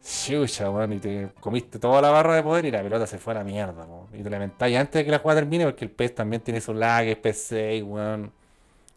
[0.02, 3.32] Chucha, weón, y te comiste toda la barra de poder y la pelota se fue
[3.32, 6.14] a la mierda, Y te lamentáis antes de que la jugada termine porque el PES
[6.14, 8.32] también tiene su lag, es P6, weón.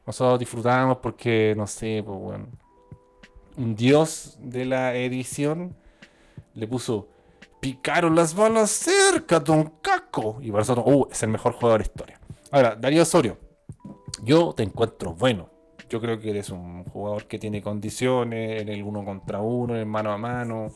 [0.05, 2.68] Nosotros disfrutamos porque, no sé, pues, weón
[3.60, 5.76] un dios de la edición,
[6.56, 7.08] le puso
[7.60, 10.39] picaron las balas cerca, Don Caco.
[10.41, 12.19] Y por eso, uh, es el mejor jugador de la historia.
[12.52, 13.38] Ahora, Darío Osorio,
[14.24, 15.50] yo te encuentro bueno.
[15.89, 19.82] Yo creo que eres un jugador que tiene condiciones en el uno contra uno, en
[19.82, 20.72] el mano a mano.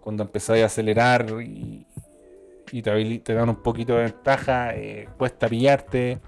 [0.00, 1.86] Cuando empezáis a acelerar y,
[2.82, 6.18] te, dan un poquito de ventaja, eh, cuesta pillarte.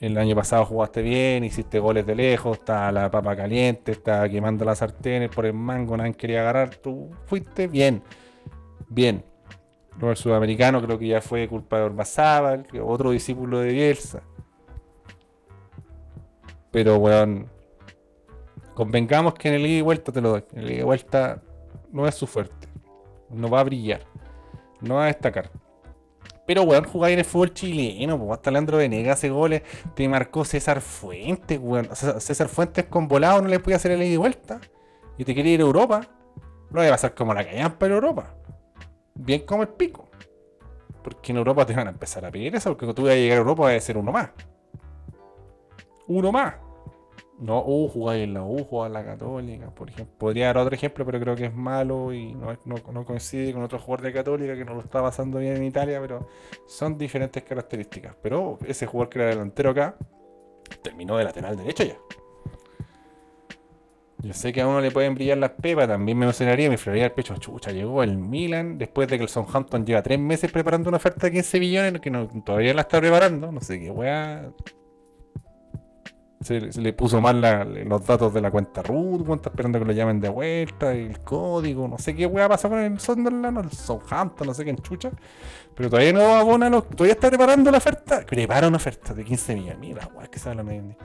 [0.00, 4.64] El año pasado jugaste bien, hiciste goles de lejos, está la papa caliente, está quemando
[4.64, 6.76] las sartenes por el mango, nadie quería agarrar.
[6.76, 8.02] Tú fuiste bien,
[8.88, 9.24] bien.
[9.94, 14.22] Luego el sudamericano creo que ya fue culpa de Ormazábal, otro discípulo de Bielsa.
[16.70, 17.48] Pero, weón,
[18.74, 20.44] convengamos que en el ida y vuelta te lo doy.
[20.52, 21.42] En el ida y vuelta
[21.90, 22.68] no es su fuerte.
[23.30, 24.02] No va a brillar.
[24.80, 25.50] No va a destacar.
[26.48, 29.60] Pero, weón, jugáis en el fútbol chileno, pues hasta Leandro Venegas hace goles,
[29.94, 31.90] te marcó César Fuentes, weón.
[31.94, 34.58] César Fuentes con volado no le podía hacer el ida y vuelta.
[35.18, 36.08] Y te quería ir a Europa.
[36.70, 38.34] Lo voy a pasar como la callampa en Europa.
[39.14, 40.08] Bien como el pico.
[41.02, 43.16] Porque en Europa te van a empezar a pedir eso, porque cuando tú vas a
[43.16, 44.30] llegar a Europa va a ser uno más.
[46.06, 46.54] Uno más.
[47.40, 50.14] No, uh, jugáis en la U, jugáis la Católica, por ejemplo.
[50.18, 54.06] Podría dar otro ejemplo, pero creo que es malo y no, coincide con otro jugador
[54.06, 56.28] de Católica que no lo está pasando bien en Italia, pero
[56.66, 58.16] son diferentes características.
[58.22, 59.96] Pero ese jugador que era delantero acá,
[60.82, 61.96] terminó de lateral derecho ya.
[64.20, 67.04] Yo sé que a uno le pueden brillar las pepas, también me emocionaría, me friaría
[67.04, 67.36] el pecho.
[67.36, 71.28] Chucha, llegó el Milan después de que el Southampton lleva tres meses preparando una oferta
[71.28, 72.10] de 15 millones que
[72.44, 73.52] todavía la está preparando.
[73.52, 74.50] No sé qué weá.
[76.48, 79.84] Se, le puso mal la- los datos de la cuenta root, weón, está esperando que
[79.84, 83.70] lo llamen de vuelta, el código, no sé qué weá pasa con el Sunderland, el
[83.70, 85.10] Southampton, no sé qué enchucha.
[85.74, 88.24] Pero todavía no abona, los, todavía está preparando la oferta.
[88.26, 89.78] Prepara una oferta de 15 millones.
[89.78, 90.96] Mira, weá, que se habla medio.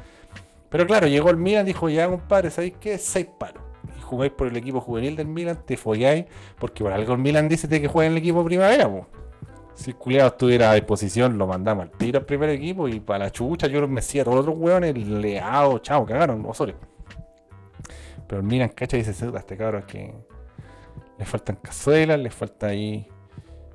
[0.69, 2.97] Pero claro, llegó el Milan, dijo, ya compadre, ¿sabéis qué?
[2.97, 3.61] Seis palos.
[3.97, 6.25] Y jugáis por el equipo juvenil del Milan, te folláis,
[6.57, 9.07] porque por algo el Milan dice que juega en el equipo primavera, po.
[9.75, 13.25] Si el culiado estuviera a disposición, lo mandamos al tiro al primer equipo y para
[13.25, 16.75] la chucha yo los mesía a todos los otros hueones, leao, chao, cagaron, Osorio.
[18.27, 20.13] Pero el Milan, cacha, dice, "Puta, este cabrón que
[21.17, 23.07] le faltan cazuelas, le falta ahí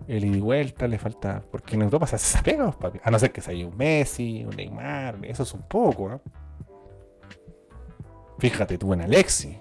[0.09, 1.43] el ida y vuelta, le falta.
[1.51, 2.99] Porque en Europa se hace pega, papi.
[3.03, 6.21] A no ser que se haya un Messi, un Neymar, eso es un poco, ¿ah?
[8.39, 9.61] Fíjate tú en Alexi.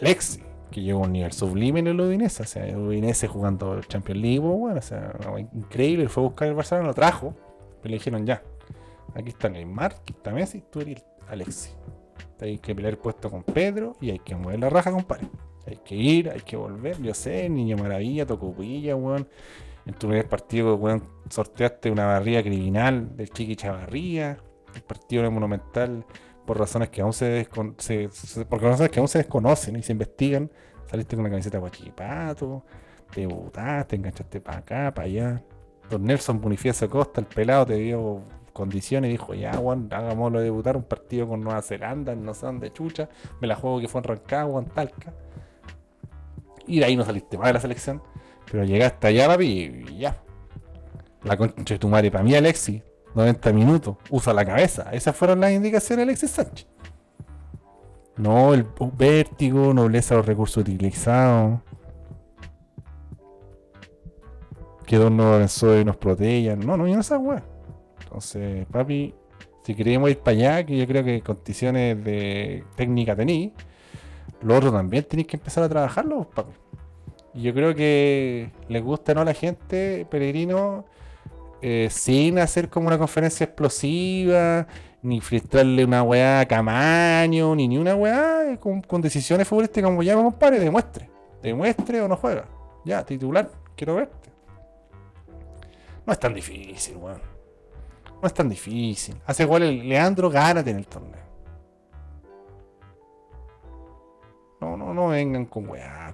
[0.00, 2.42] Alexi, que llegó a un nivel sublime en el Udinese.
[2.42, 5.12] O sea, el Udinese jugando Champions League, pues, bueno, o sea,
[5.52, 6.08] increíble.
[6.08, 7.34] Fue a buscar el Barcelona, lo trajo.
[7.84, 8.42] Y le dijeron ya.
[9.14, 11.70] Aquí está Neymar, aquí está Messi, tú eres Alexi.
[12.40, 15.28] Hay que pelear el puesto con Pedro y hay que mover la raja, compadre.
[15.66, 17.00] Hay que ir, hay que volver.
[17.00, 19.28] Yo sé, Niño Maravilla, Tocopilla, weón.
[19.86, 24.38] En tu primer partido, weón, sorteaste una barría criminal del Chiqui Chavarría.
[24.74, 26.04] El partido era monumental
[26.46, 27.46] por razones que aún se,
[27.78, 28.10] se-
[28.50, 30.50] razones que aún se desconocen y se investigan.
[30.86, 32.64] Saliste con una camiseta guachipato,
[33.14, 33.22] te
[33.96, 35.42] enganchaste para acá, para allá.
[35.90, 40.76] Don Nelson Bonifacio Costa, el pelado, te dio condiciones y dijo, ya, weón, hagámoslo debutar
[40.76, 43.08] un partido con Nueva Zelanda, no sé dónde chucha.
[43.40, 45.14] Me la juego que fue en Rancagua, en Talca.
[46.66, 48.02] Y de ahí no saliste más de la selección.
[48.50, 50.16] Pero llegaste allá, papi, y ya.
[51.24, 52.82] La concha de tu madre, para mí, Alexis,
[53.14, 54.90] 90 minutos, usa la cabeza.
[54.92, 56.66] Esas fueron las indicaciones de Alexis Sánchez.
[58.16, 61.60] No, el vértigo, nobleza de los recursos utilizados.
[64.86, 66.60] Que Don Lorenzo y nos protejan.
[66.60, 67.42] No, no, y no esa weá.
[68.02, 69.14] Entonces, papi,
[69.64, 73.52] si queremos ir para allá, que yo creo que condiciones de técnica tenéis,
[74.42, 76.52] lo otro también tenéis que empezar a trabajarlo, papi.
[77.34, 80.84] Y yo creo que les gusta no a la gente, peregrino,
[81.62, 84.66] eh, sin hacer como una conferencia explosiva,
[85.00, 90.02] ni filtrarle una weá a Camaño, ni ni una weá, eh, con, decisiones futbolísticas como
[90.02, 91.08] ya, compadre, demuestre.
[91.40, 92.46] Demuestre o no juega.
[92.84, 94.30] Ya, titular, quiero verte.
[96.04, 97.20] No es tan difícil, weón.
[98.20, 99.16] No es tan difícil.
[99.24, 101.22] Hace igual el Leandro, gánate en el torneo.
[104.60, 106.12] No, no, no vengan con weá.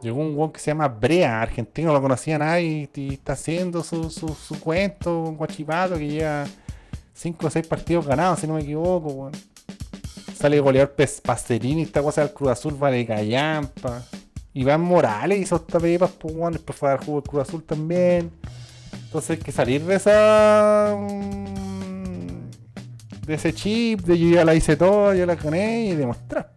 [0.00, 3.82] Llegó un weón que se llama Brea, argentino, no lo conocía nadie y, está haciendo
[3.82, 6.44] su, su, su cuento con Guachipato que lleva
[7.14, 9.32] 5 o 6 partidos ganados, si no me equivoco, weón.
[10.36, 14.04] Sale goleador Pez Pacerini, esta cosa del Cruz Azul vale callampa.
[14.54, 18.30] Iván Morales hizo esta pepas, pues weón, fue a dar jugo el Cruz Azul también.
[19.04, 20.96] Entonces hay que salir de esa.
[20.96, 21.38] mm,
[23.26, 26.54] de ese chip, de yo ya la hice todo, yo la gané y demostrar.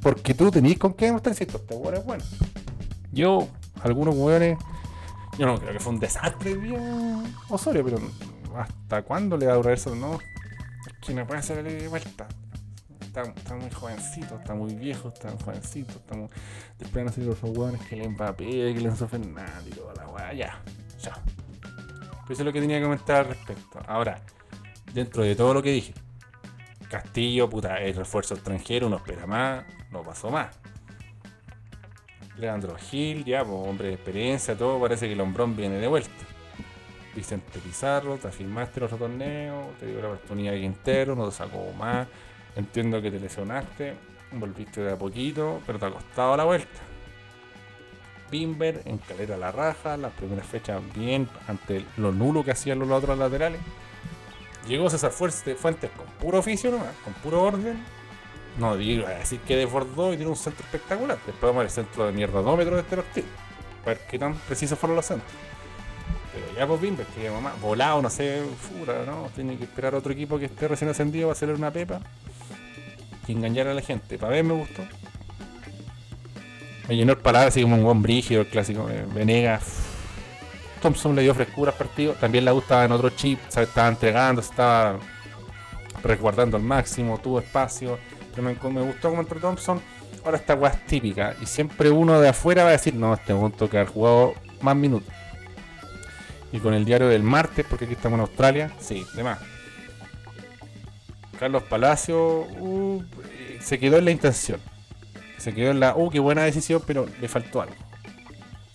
[0.00, 2.24] Porque tú tenés con qué demostrar si esto este es bueno.
[3.14, 3.48] Yo,
[3.82, 4.58] algunos weones,
[5.38, 7.98] yo no creo que fue un desastre día Osorio, pero
[8.56, 9.94] ¿hasta cuándo le va a durar eso?
[9.94, 10.18] No,
[11.00, 12.26] que no puede hacerle de vuelta.
[13.00, 16.28] Está, está muy jovencito, está muy viejo, está muy jovencito, está muy...
[16.76, 19.94] Después van a ser los weones que le Mbappé, que le Enzo Fernández y toda
[19.94, 20.60] la weá, ya,
[21.00, 21.12] ya.
[21.62, 23.78] Pero eso es lo que tenía que comentar al respecto.
[23.86, 24.20] Ahora,
[24.92, 25.94] dentro de todo lo que dije,
[26.90, 30.48] Castillo, puta, el refuerzo extranjero, uno espera más, no pasó más.
[32.36, 36.10] Leandro Gil, ya, hombre de experiencia, todo, parece que el hombrón viene de vuelta.
[37.14, 41.34] Vicente Pizarro, te afirmaste el otro torneo, te dio la oportunidad de Quintero, no te
[41.34, 42.08] sacó más.
[42.56, 43.94] Entiendo que te lesionaste,
[44.32, 46.80] volviste de a poquito, pero te ha costado la vuelta.
[48.30, 52.90] Bimber, en calera la raja, las primeras fechas bien, ante lo nulo que hacían los
[52.90, 53.60] otros laterales.
[54.66, 57.84] Llegó César Fuentes con puro oficio nomás, con puro orden.
[58.58, 61.18] No digo decir que desbordó y tiene un centro espectacular.
[61.26, 63.26] Después vamos al centro de mierdadómetro de este partido.
[63.82, 65.30] A ver qué tan precisos fueron los centros.
[66.32, 69.28] Pero ya pues Bimber, que mamá, volado, no sé, fura, ¿no?
[69.34, 72.00] Tiene que esperar a otro equipo que esté recién ascendido para hacerle una pepa.
[73.26, 74.18] Y engañar a la gente.
[74.18, 74.82] Para ver me gustó.
[76.88, 78.88] Me llenó el paladar así como un buen brígido, el clásico.
[78.90, 79.78] eh, Venegas.
[80.82, 82.12] Thompson le dio frescura al partido.
[82.14, 83.38] También la gustaba en otro chip.
[83.48, 84.98] Se estaba entregando, se estaba
[86.02, 87.98] resguardando al máximo, tuvo espacio.
[88.42, 89.80] Me, gustó como entró Thompson.
[90.24, 91.34] Ahora esta weá es típica.
[91.40, 94.76] Y siempre uno de afuera va a decir, no, este punto que haber jugado más
[94.76, 95.12] minutos.
[96.52, 99.38] Y con el diario del martes, porque aquí estamos en Australia, sí, de más.
[101.38, 103.02] Carlos Palacio uh,
[103.60, 104.60] se quedó en la intención.
[105.38, 107.74] Se quedó en la, uh, qué buena decisión, pero le faltó algo.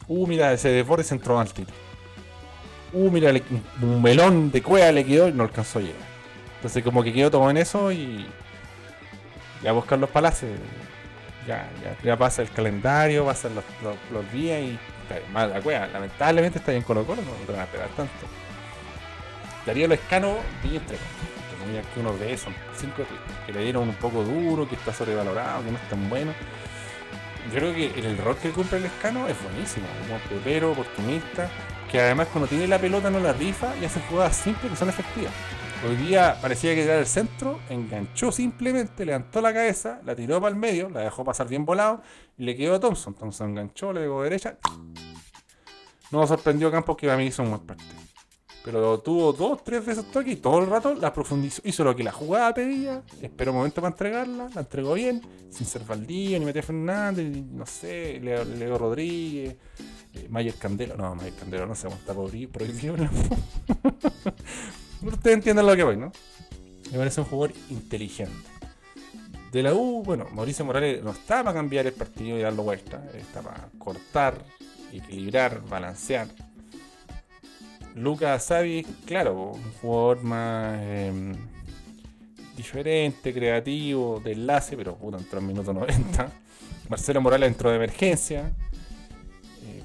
[0.08, 1.70] Uh, mira, ese desborde se entró al tiro.
[2.92, 3.32] Uh, mira,
[3.82, 6.10] un melón de cueva le quedó y no alcanzó a llegar.
[6.56, 8.26] Entonces como que quedó todo en eso y
[9.62, 10.52] ya buscar los palacios.
[11.48, 11.68] Ya,
[12.04, 14.78] ya, pasa el calendario, pasan los, los, los días y
[15.34, 15.88] más la.
[15.88, 18.14] Lamentablemente está bien Colo no, te van a esperar tanto.
[19.66, 20.98] Darío Lescano, vi entre
[21.68, 23.04] Mira que uno de esos, cinco
[23.46, 26.34] que le dieron un poco duro, que está sobrevalorado, que no es tan bueno.
[27.54, 31.50] Yo creo que el rol que cumple el escano es buenísimo, como pepero, oportunista,
[31.92, 34.90] que además cuando tiene la pelota no la rifa y hace jugadas simples que son
[34.90, 35.34] efectivas.
[35.88, 40.54] Hoy día parecía que era el centro, enganchó simplemente, levantó la cabeza, la tiró para
[40.54, 42.02] el medio, la dejó pasar bien volado
[42.38, 43.14] y le quedó a Thompson.
[43.14, 44.58] Thompson enganchó, le pegó derecha.
[46.12, 47.94] No sorprendió Campos que para mí hizo un buen partido.
[48.66, 51.62] Pero tuvo dos, tres de esos toques y todo el rato la profundizó.
[51.64, 53.02] Hizo lo que la jugada pedía.
[53.22, 54.50] Esperó un momento para entregarla.
[54.54, 55.22] La entregó bien.
[55.50, 59.56] Sin ser Valdía, ni Matías Fernández, ni, no sé, Leo, Rodríguez,
[60.14, 60.98] eh, Mayer Candelo.
[60.98, 62.52] No, Mayer Candelo no cómo está prohibido.
[62.52, 62.98] prohibido
[65.02, 66.12] Ustedes entienden lo que voy, ¿no?
[66.92, 68.50] Me parece un jugador inteligente.
[69.52, 73.04] De la U, bueno, Mauricio Morales no está para cambiar el partido y darlo vuelta.
[73.16, 74.44] Está para cortar,
[74.92, 76.28] equilibrar, balancear.
[77.96, 81.34] Lucas Savi, claro, un jugador más eh,
[82.56, 86.32] diferente, creativo, de enlace, pero puta, entró en minuto 90.
[86.90, 88.52] Marcelo Morales entró de emergencia.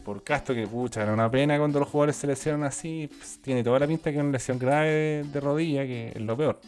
[0.04, 3.08] Por Castro, que pucha, era una pena cuando los jugadores se lesionan así.
[3.16, 6.36] pues, tiene toda la pinta que es una lesión grave de, rodilla, que es lo
[6.36, 6.60] peor.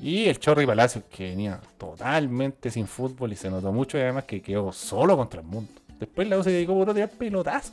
[0.00, 4.24] Y el Chorri Palacios, que venía totalmente sin fútbol y se notó mucho, y además
[4.24, 5.70] que quedó solo contra el mundo.
[5.98, 7.72] Después la U se dedicó por tirar pelotazo.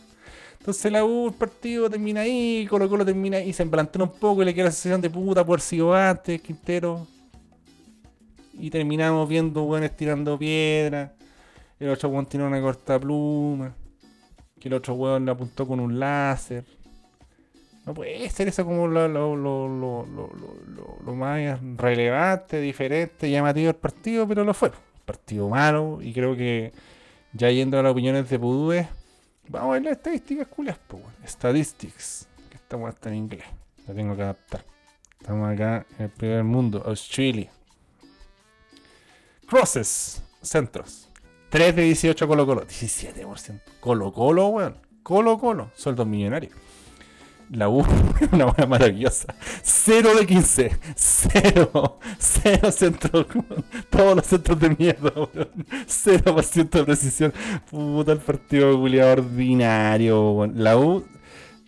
[0.59, 4.41] Entonces la U, el partido termina ahí, Colo Colo termina ahí, se emplantó un poco
[4.41, 7.07] y le queda la sensación de puta por sido antes, Quintero.
[8.53, 11.13] Y terminamos viendo weones tirando piedra.
[11.79, 13.73] El otro weón tiene una corta pluma.
[14.63, 16.63] Que el otro weón le apuntó con un láser.
[17.85, 20.05] No puede ser eso como lo,
[21.15, 24.71] más relevante, diferente, llamativo del partido, pero lo fue.
[25.05, 26.71] Partido malo y creo que
[27.33, 28.87] ya yendo a las opiniones de Pudúes,
[29.49, 31.11] vamos a ver las estadísticas culias, weón.
[31.27, 33.43] Statistics, que hasta en inglés,
[33.85, 34.63] la tengo que adaptar.
[35.19, 37.51] Estamos acá en el primer mundo, Australia.
[39.45, 41.02] Crosses, centros.
[41.53, 43.61] 3 de 18 Colo Colo, 17%.
[43.79, 44.75] Colo Colo, weón.
[45.03, 46.51] Colo Colo, sueldos millonarios.
[47.51, 47.85] La U,
[48.31, 49.35] una buena maravillosa.
[49.61, 50.79] 0 de 15.
[50.95, 51.99] 0.
[52.17, 53.27] 0 centros.
[53.91, 55.49] Todos los centros de mierda, weón.
[55.85, 57.31] 0% de precisión.
[57.69, 60.53] Puta el partido culiado ordinario, weón.
[60.55, 61.05] La U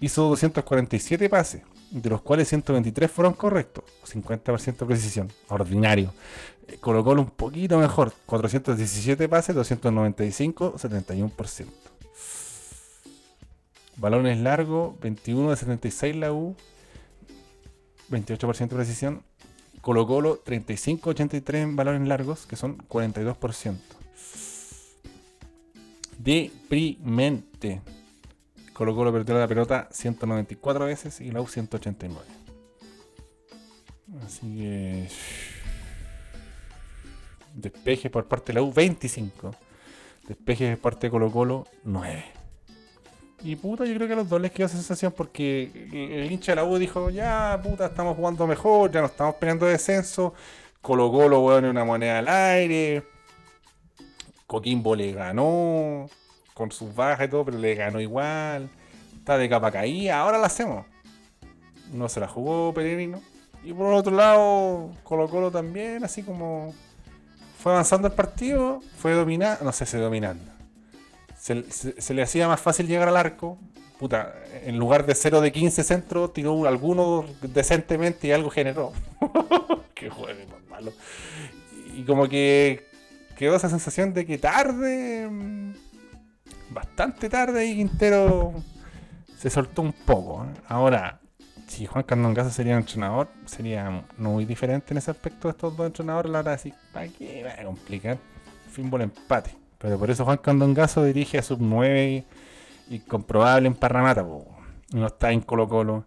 [0.01, 3.83] hizo 247 pases, de los cuales 123 fueron correctos.
[4.03, 5.31] 50% de precisión.
[5.47, 6.11] Ordinario.
[6.67, 8.13] Eh, Colo Colo un poquito mejor.
[8.25, 11.67] 417 pases, 295, 71%.
[13.97, 16.55] Balones largos, 21 de 76 la U,
[18.09, 19.23] 28% de precisión.
[19.81, 23.77] Colo Colo, 35-83 en balones largos, que son 42%.
[26.17, 27.81] Deprimente.
[28.73, 32.19] Colo Colo perdió la pelota 194 veces y la U 189.
[34.25, 35.07] Así que...
[37.55, 39.55] Despejes por parte de la U 25.
[40.27, 42.25] Despejes por parte de Colo Colo 9.
[43.43, 46.51] Y puta, yo creo que a los dos les quedó esa sensación porque el hincha
[46.51, 50.33] de la U dijo, ya puta, estamos jugando mejor, ya no estamos peleando descenso.
[50.81, 53.03] Colo Colo, weón, una moneda al aire.
[54.47, 56.09] Coquimbo le ganó
[56.53, 58.69] con sus bajas y todo, pero le ganó igual.
[59.17, 60.85] Está de capa caída, ahora la hacemos.
[61.93, 63.21] No se la jugó Peregrino.
[63.63, 66.73] Y por otro lado, Colo Colo también, así como
[67.65, 70.43] fue avanzando el partido, fue dominando, no sé si dominando.
[71.35, 73.57] Se, se- se le hacía más fácil llegar al arco.
[73.97, 78.93] Puta, en lugar de 0 de 15 centros, tiró alguno decentemente y algo generó.
[79.95, 80.93] Qué juego más malo.
[81.97, 82.85] Y como que
[83.35, 85.73] quedó esa sensación de que tarde, mm,
[86.69, 88.53] bastante tarde, y Quintero
[89.39, 90.43] se soltó un poco.
[90.45, 90.59] ¿eh?
[90.67, 91.19] Ahora,
[91.67, 96.31] si Juan Candongazo sería entrenador, sería muy diferente en ese aspecto de estos dos entrenadores.
[96.31, 98.17] La verdad, decir, ¿para qué va a complicar?
[98.69, 99.51] Fútbol empate.
[99.77, 102.25] Pero por eso Juan Candongazo dirige a sub 9
[102.89, 104.25] y, comprobable en Parramata.
[104.93, 106.05] No está en Colo Colo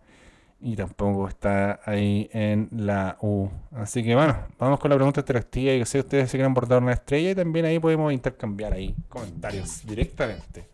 [0.61, 3.49] y tampoco está ahí en la U.
[3.73, 6.93] Así que bueno, vamos con la pregunta interactiva y si ustedes se quieren bordar una
[6.93, 10.67] estrella y también ahí podemos intercambiar ahí comentarios directamente.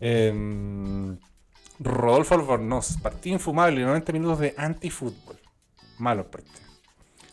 [0.00, 1.16] Eh,
[1.82, 5.38] Rodolfo Albornoz, partido infumable, 90 minutos de antifútbol.
[5.98, 6.60] Malo partido.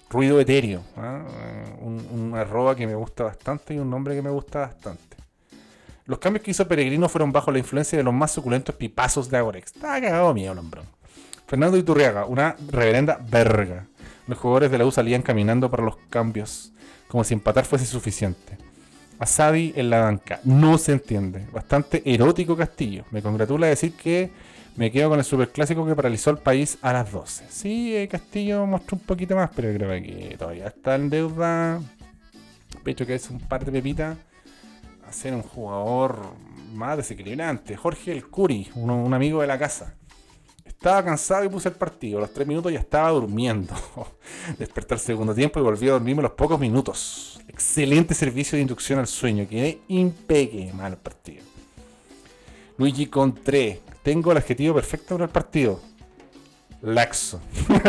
[0.10, 1.22] Ruido etéreo, ¿ah?
[1.82, 5.18] un, arroba que me gusta bastante y un nombre que me gusta bastante.
[6.06, 9.38] Los cambios que hizo Peregrino fueron bajo la influencia de los más suculentos pipazos de
[9.38, 9.76] Agorex.
[9.76, 10.82] Está cagado mío, hombre.
[11.46, 13.88] Fernando Iturriaga, una reverenda verga.
[14.28, 16.72] Los jugadores de la U salían caminando para los cambios,
[17.10, 18.58] como si empatar fuese suficiente.
[19.20, 20.40] Asadi en la banca.
[20.44, 21.46] No se entiende.
[21.52, 23.06] Bastante erótico Castillo.
[23.12, 24.32] Me congratula decir que
[24.76, 27.46] me quedo con el superclásico que paralizó el país a las 12.
[27.50, 31.82] Sí, eh, Castillo mostró un poquito más, pero creo que todavía está en deuda.
[32.84, 34.18] Pecho que es un par de pepitas.
[35.08, 36.20] A ser un jugador
[36.74, 37.76] más desequilibrante.
[37.76, 39.96] Jorge El Curi, un amigo de la casa.
[40.78, 42.20] Estaba cansado y puse el partido.
[42.20, 43.74] A los tres minutos ya estaba durmiendo.
[44.60, 47.42] Despertar segundo tiempo y volví a dormirme los pocos minutos.
[47.48, 49.48] Excelente servicio de inducción al sueño.
[49.50, 50.72] Quedé impeque.
[50.74, 51.44] Mal partido.
[52.78, 53.82] Luigi Contré.
[54.04, 55.82] Tengo el adjetivo perfecto para el partido.
[56.84, 57.42] Laxo.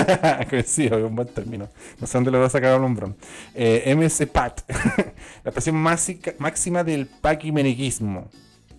[0.64, 1.68] sí, un buen término.
[2.01, 3.14] No sé dónde lo voy a sacar al hombrón.
[3.55, 4.62] Eh, MS Pat.
[5.45, 8.30] la expresión máxima del paquimenequismo.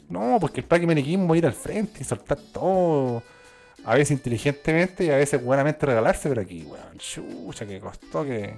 [0.10, 3.22] No, porque el paquimenequismo va a ir al frente y soltar todo
[3.89, 8.55] a veces inteligentemente y a veces buenamente regalarse, pero aquí, weón, chucha, que costó que,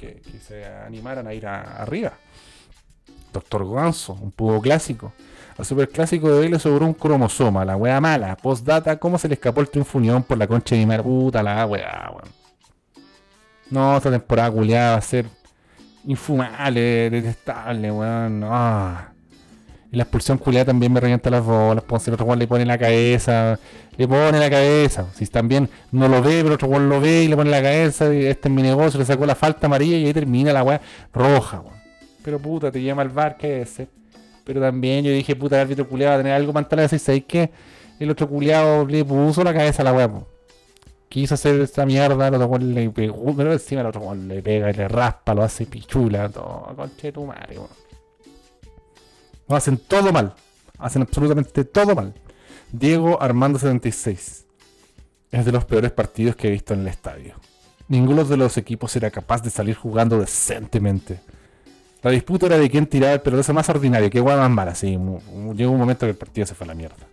[0.00, 2.14] que, se animaran a ir arriba.
[3.34, 5.12] Doctor Ganso, un pudo clásico.
[5.58, 8.34] Al superclásico de hoy le sobró un cromosoma, la wea mala.
[8.34, 11.66] Postdata, ¿cómo se le escapó el triunfo unión por la concha de mi puta la
[11.66, 12.30] wea, weón?
[13.68, 15.26] No, esta temporada culiada va a ser
[16.06, 18.42] infumable, detestable, weón.
[18.44, 19.11] Ah.
[19.92, 21.84] Y la expulsión culiada también me revienta las bolas.
[21.86, 23.58] Pues, el otro weón le pone la cabeza.
[23.98, 25.06] Le pone la cabeza.
[25.14, 28.12] Si también no lo ve, pero otro weón lo ve y le pone la cabeza.
[28.12, 30.80] Y este es mi negocio, le sacó la falta amarilla y ahí termina la weá
[31.12, 31.76] roja, weón.
[32.24, 33.88] Pero puta, te llama al bar, ¿qué es ese?
[34.44, 37.24] Pero también yo dije, puta, el árbitro culiado va a tener algo pantalón y ¿sabes
[37.28, 37.50] qué?
[38.00, 40.10] El otro culiado le puso la cabeza a la weá,
[41.10, 44.40] Quiso hacer esta mierda, el otro weón le pegó, pero encima el otro weón le
[44.40, 47.82] pega le raspa, lo hace pichula, todo, conche tu madre, weón
[49.56, 50.34] hacen todo mal.
[50.78, 52.14] Hacen absolutamente todo mal.
[52.72, 54.46] Diego Armando 76.
[55.30, 57.34] Es de los peores partidos que he visto en el estadio.
[57.88, 61.20] Ninguno de los equipos era capaz de salir jugando decentemente.
[62.02, 64.74] La disputa era de quién tiraba el pelotazo más ordinario, que guay más mala.
[64.74, 64.98] Sí,
[65.54, 67.06] llegó un momento que el partido se fue a la mierda.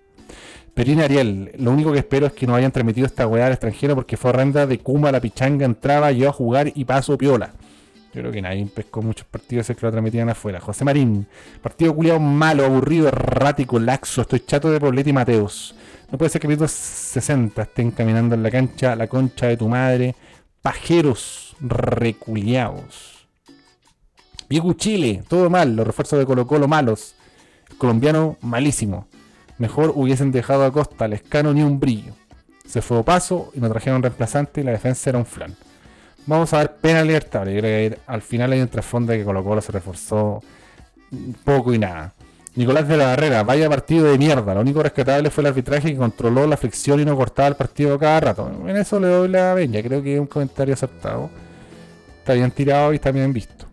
[0.73, 3.95] Perín Ariel, lo único que espero es que no hayan transmitido esta weá al extranjero
[3.95, 7.51] porque fue horrenda de Kuma, la pichanga entraba, yo a jugar y paso piola.
[8.13, 10.59] Yo creo que nadie pescó muchos partidos que lo transmitían afuera.
[10.59, 11.27] José Marín,
[11.61, 14.21] partido culiado malo, aburrido, errático, laxo.
[14.21, 15.75] Estoy chato de Poblete y Mateos.
[16.11, 19.69] No puede ser que minutos 60 estén caminando en la cancha, la concha de tu
[19.69, 20.15] madre.
[20.63, 23.27] Pajeros reculiados.
[24.49, 25.75] Viejo Chile, todo mal.
[25.75, 27.15] Los refuerzos de Colo Colo malos.
[27.69, 29.07] El colombiano malísimo.
[29.59, 32.13] Mejor hubiesen dejado a Costa, al escano ni un brillo.
[32.65, 35.55] Se fue a paso y nos trajeron reemplazante y la defensa era un flan.
[36.29, 37.43] Vamos a ver pena libertad.
[37.47, 40.43] Yo creo que al final hay un trasfondo que Colo se reforzó
[41.43, 42.13] poco y nada.
[42.53, 44.53] Nicolás de la Barrera, vaya partido de mierda.
[44.53, 47.97] Lo único rescatable fue el arbitraje que controló la fricción y no cortaba el partido
[47.97, 48.51] cada rato.
[48.67, 49.81] En eso le doy la veña.
[49.81, 51.31] Creo que es un comentario aceptado.
[52.19, 53.65] Está bien tirado y está bien visto.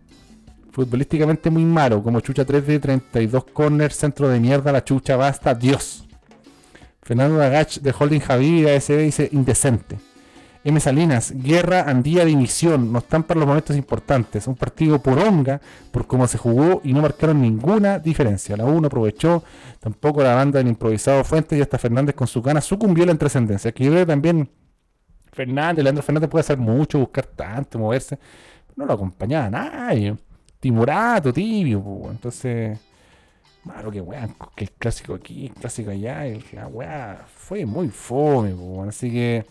[0.72, 5.54] Futbolísticamente muy malo, como chucha 3 de 32 corners, centro de mierda, la chucha basta,
[5.54, 6.06] Dios.
[7.02, 9.98] Fernando Agach de Holding Javi ASB dice indecente.
[10.66, 10.80] M.
[10.80, 14.48] Salinas, guerra andía de dimisión, no están para los momentos importantes.
[14.48, 15.60] Un partido por onga,
[15.92, 18.56] por cómo se jugó y no marcaron ninguna diferencia.
[18.56, 19.44] La 1 aprovechó,
[19.78, 23.70] tampoco la banda del improvisado Fuentes y hasta Fernández con su gana sucumbió la trascendencia.
[23.70, 24.50] Que yo también
[25.32, 28.18] Fernández, Leandro Fernández puede hacer mucho, buscar tanto, moverse.
[28.74, 30.16] No lo acompañaba nadie.
[30.58, 32.76] Timorato, tibio, entonces.
[33.62, 38.54] Malo que weón, que el clásico aquí, el clásico allá, la weá fue muy fome,
[38.88, 39.46] así que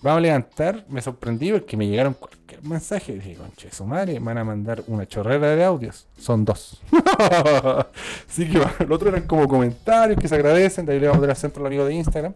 [0.00, 3.14] Vamos a levantar, me sorprendí porque me llegaron cualquier mensaje.
[3.14, 6.06] Dije, conche, su madre, me van a mandar una chorrera de audios.
[6.18, 6.80] Son dos.
[8.28, 10.86] Así que bueno, el otro eran como comentarios que se agradecen.
[10.86, 12.34] De ahí le vamos a dar al centro al amigo de Instagram.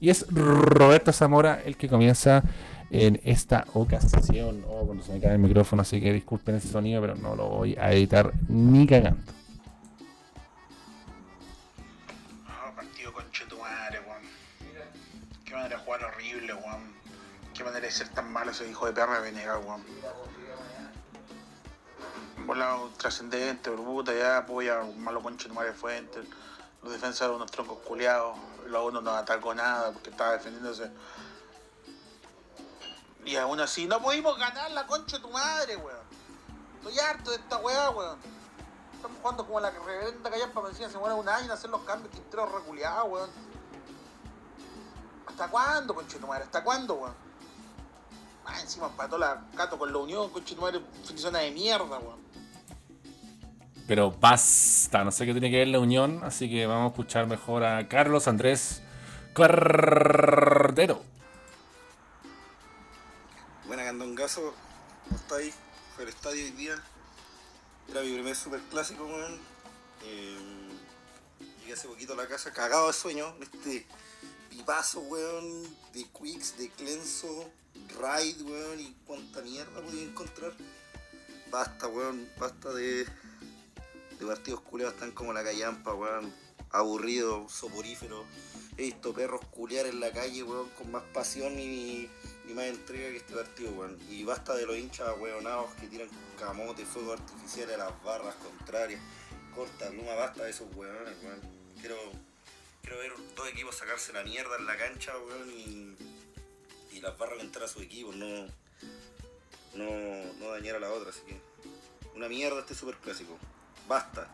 [0.00, 2.44] Y es Roberto Zamora el que comienza
[2.90, 4.64] en esta ocasión.
[4.68, 7.48] Oh, cuando se me cae el micrófono, así que disculpen ese sonido, pero no lo
[7.48, 9.35] voy a editar ni cagando.
[17.86, 19.84] De ser tan malo ese hijo de perra de weón.
[22.44, 26.24] Volado trascendente, pero puta, ya apoya un malo con Chetumare Fuentes.
[26.82, 28.36] Los defensas de unos troncos culiados.
[28.66, 30.90] Luego uno no atacó nada porque estaba defendiéndose.
[33.24, 36.06] Y aún así no pudimos ganar la concha de tu madre, weón.
[36.78, 38.18] Estoy harto de esta weá, weón.
[38.94, 41.82] Estamos jugando como la reverenda callampa me decían, se muere un año en hacer los
[41.82, 43.30] cambios, Quintero reculeado, weón.
[45.28, 46.44] ¿Hasta cuándo, conchetumare?
[46.44, 47.25] ¿Hasta cuándo, weón?
[48.46, 52.24] Ah, encima empató la Cato con la Unión, fin de semana de mierda, weón.
[53.86, 57.28] Pero basta, no sé qué tiene que ver la unión, así que vamos a escuchar
[57.28, 58.82] mejor a Carlos Andrés
[59.32, 61.02] Cordero.
[63.66, 64.54] Buena Candongazo,
[65.04, 65.54] ¿cómo estáis?
[65.94, 66.74] Fue el estadio hoy día.
[67.88, 69.38] Era mi primer super clásico, weón.
[70.04, 70.68] Eh,
[71.60, 73.34] llegué hace poquito a la casa cagado de sueño.
[73.40, 73.86] Este
[74.50, 77.50] pipazo, weón, de Quicks, de Clenso,
[77.98, 80.52] Ride, weón, y cuánta mierda podía encontrar.
[81.50, 83.06] Basta, weón, basta de,
[84.18, 86.32] de partidos culeados tan como la callampa, weón.
[86.70, 88.24] Aburrido, soporífero.
[88.76, 92.10] He visto perros culear en la calle, weón, con más pasión y,
[92.54, 93.98] más entrega que este partido, weón.
[94.10, 96.08] Y basta de los hinchas weonados que tiran
[96.38, 99.00] camote, fuego artificial a las barras contrarias.
[99.54, 101.40] Corta, Luma, basta de esos weones, weón.
[101.80, 101.96] Quiero,
[102.82, 105.96] quiero ver dos equipos sacarse la mierda en la cancha, weón, y,
[106.96, 108.46] y las barras alentar a su equipo, no,
[109.74, 109.84] no,
[110.40, 111.40] no dañar a la otra, así que
[112.14, 113.36] una mierda este super clásico.
[113.86, 114.28] Basta.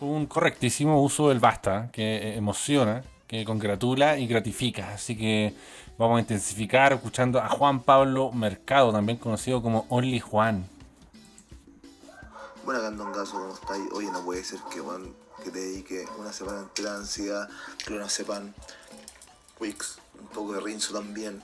[0.00, 4.94] Un correctísimo uso del basta, que emociona, que congratula y gratifica.
[4.94, 5.54] Así que
[5.96, 10.66] vamos a intensificar escuchando a Juan Pablo Mercado, también conocido como Only Juan.
[12.64, 13.82] Buena Candongazo, ¿cómo estáis?
[13.92, 17.48] Oye, no puede ser que, weón, que te dedique una semana entera de ansiedad,
[17.84, 18.52] clonazepam,
[19.62, 21.40] Un poco de rinzo también,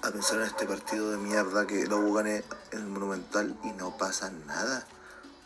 [0.00, 3.96] a pensar en este partido de mierda que lo gané en el Monumental y no
[3.96, 4.86] pasa nada.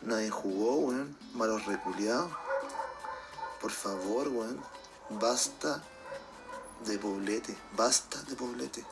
[0.03, 2.31] Nadie jugó, weón, malos reculeados.
[3.59, 4.59] Por favor, weón,
[5.09, 5.81] basta
[6.85, 8.83] de poblete, basta de poblete.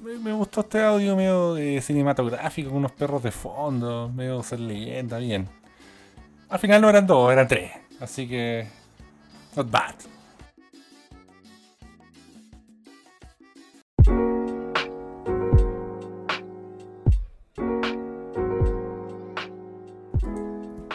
[0.00, 4.58] Me, me gustó este audio medio eh, cinematográfico, con unos perros de fondo, medio ser
[4.58, 5.48] leyenda, bien.
[6.48, 7.70] Al final no eran dos, eran tres.
[8.00, 8.78] Así que.
[9.58, 9.94] Not bad.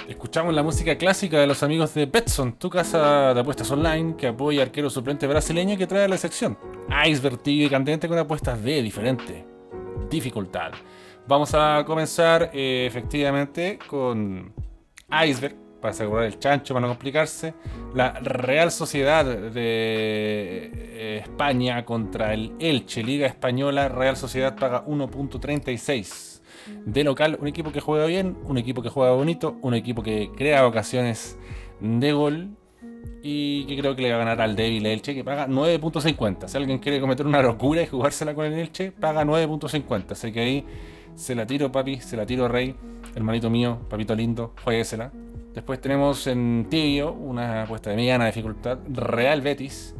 [0.07, 4.27] Escuchamos la música clásica de los amigos de Betson, tu casa de apuestas online que
[4.27, 6.57] apoya arquero suplente brasileño que trae a la sección.
[7.05, 9.45] Iceberg y candente con apuestas de diferente
[10.09, 10.71] dificultad.
[11.27, 14.53] Vamos a comenzar eh, efectivamente con
[15.11, 17.53] Iceberg para asegurar el chancho, para no complicarse.
[17.93, 23.89] La Real Sociedad de eh, España contra el Elche, Liga Española.
[23.89, 26.41] Real Sociedad paga 1.36
[26.85, 30.31] de local, un equipo que juega bien, un equipo que juega bonito, un equipo que
[30.37, 31.37] crea ocasiones
[31.81, 32.51] de gol
[33.21, 36.47] y que creo que le va a ganar al débil Elche, que paga 9.50.
[36.47, 40.11] Si alguien quiere cometer una locura y jugársela con el Elche, paga 9.50.
[40.13, 40.65] Así que ahí
[41.15, 42.73] se la tiro, papi, se la tiro, rey,
[43.15, 45.11] hermanito mío, papito lindo, jueguesela.
[45.53, 49.93] Después tenemos en tibio una apuesta de mediana dificultad, Real Betis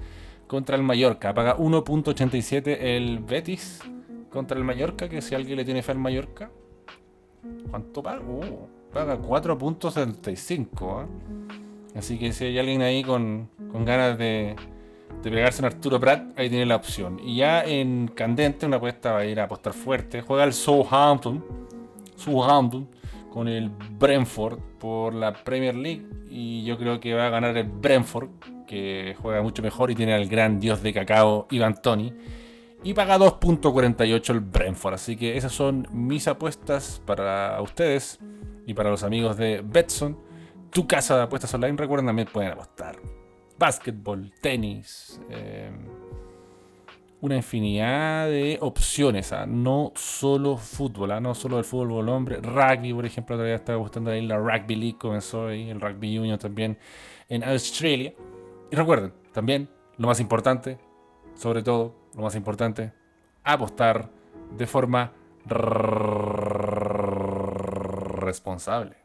[0.47, 1.33] contra el Mallorca.
[1.33, 3.79] Paga 1.87 el Betis
[4.31, 6.49] contra el Mallorca, que si alguien le tiene fe al Mallorca,
[7.69, 8.21] ¿cuánto paga?
[8.21, 11.03] Uh, paga 4.75.
[11.03, 11.07] ¿eh?
[11.95, 14.55] Así que si hay alguien ahí con, con ganas de,
[15.21, 17.19] de, pegarse en Arturo Prat, ahí tiene la opción.
[17.23, 20.21] Y ya en Candente, una apuesta va a ir a apostar fuerte.
[20.21, 21.45] Juega el Southampton,
[22.15, 22.87] Southampton
[23.33, 26.05] con el Brentford por la Premier League.
[26.29, 28.29] Y yo creo que va a ganar el Brentford,
[28.67, 32.13] que juega mucho mejor y tiene al gran dios de cacao, Ivan Tony
[32.83, 34.93] y paga 2.48 el Brentford.
[34.93, 38.19] Así que esas son mis apuestas para ustedes
[38.67, 40.19] y para los amigos de Betson.
[40.69, 42.97] Tu casa de apuestas online, recuerden también pueden apostar.
[43.57, 45.71] Básquetbol, tenis, eh,
[47.23, 49.31] una infinidad de opciones.
[49.31, 49.45] ¿ah?
[49.45, 51.21] No solo fútbol, ¿ah?
[51.21, 52.41] no solo el fútbol hombre.
[52.41, 56.37] Rugby, por ejemplo, todavía está gustando ahí la Rugby League, comenzó ahí el Rugby Union
[56.37, 56.77] también
[57.29, 58.13] en Australia.
[58.69, 60.77] Y recuerden, también lo más importante,
[61.33, 62.91] sobre todo, lo más importante,
[63.45, 64.09] apostar
[64.57, 65.13] de forma
[68.19, 68.97] responsable.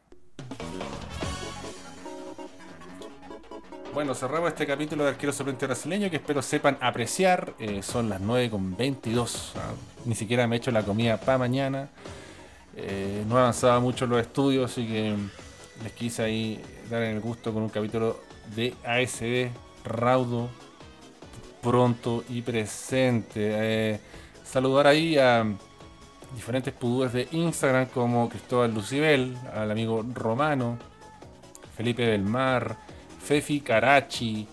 [3.98, 7.54] Bueno, cerramos este capítulo de Arquero Suplente Brasileño que espero sepan apreciar.
[7.58, 9.54] Eh, son las 9 con 22.
[9.56, 9.72] ¿ah?
[10.04, 11.88] Ni siquiera me he hecho la comida para mañana.
[12.76, 15.16] Eh, no avanzaba mucho los estudios, así que
[15.82, 18.20] les quise ahí dar el gusto con un capítulo
[18.54, 19.50] de ASD
[19.84, 20.48] raudo,
[21.60, 23.32] pronto y presente.
[23.34, 24.00] Eh,
[24.44, 25.44] saludar ahí a
[26.36, 30.78] diferentes pudúes de Instagram como Cristóbal Lucibel, al amigo Romano,
[31.76, 32.76] Felipe del Mar,
[33.18, 34.46] Fefi Carachi,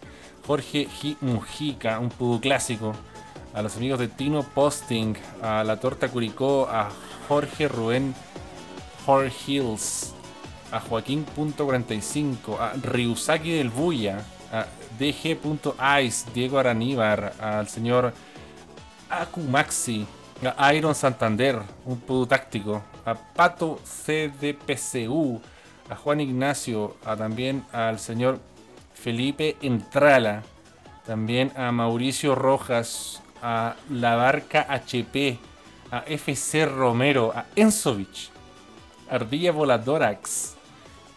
[0.45, 1.17] Jorge G.
[1.21, 2.93] Mujica, un pudú clásico,
[3.53, 6.89] a los amigos de Tino Posting, a la Torta Curicó, a
[7.27, 8.13] Jorge Rubén
[9.05, 10.13] Jorge Hills,
[10.71, 14.65] a Joaquín.45, a Ryusaki del Buya, a
[14.99, 18.13] DG.ice, Diego Araníbar, al señor
[19.09, 20.07] Akumaxi,
[20.57, 25.39] a Iron Santander, un pudo táctico, a Pato CDPCU,
[25.89, 28.39] a Juan Ignacio, a también al señor
[29.05, 30.41] Felipe Entrala,
[31.05, 35.37] también a Mauricio Rojas, a La Barca HP,
[35.91, 38.31] a FC Romero, a Enzovich,
[39.07, 40.55] Ardilla Voladorax,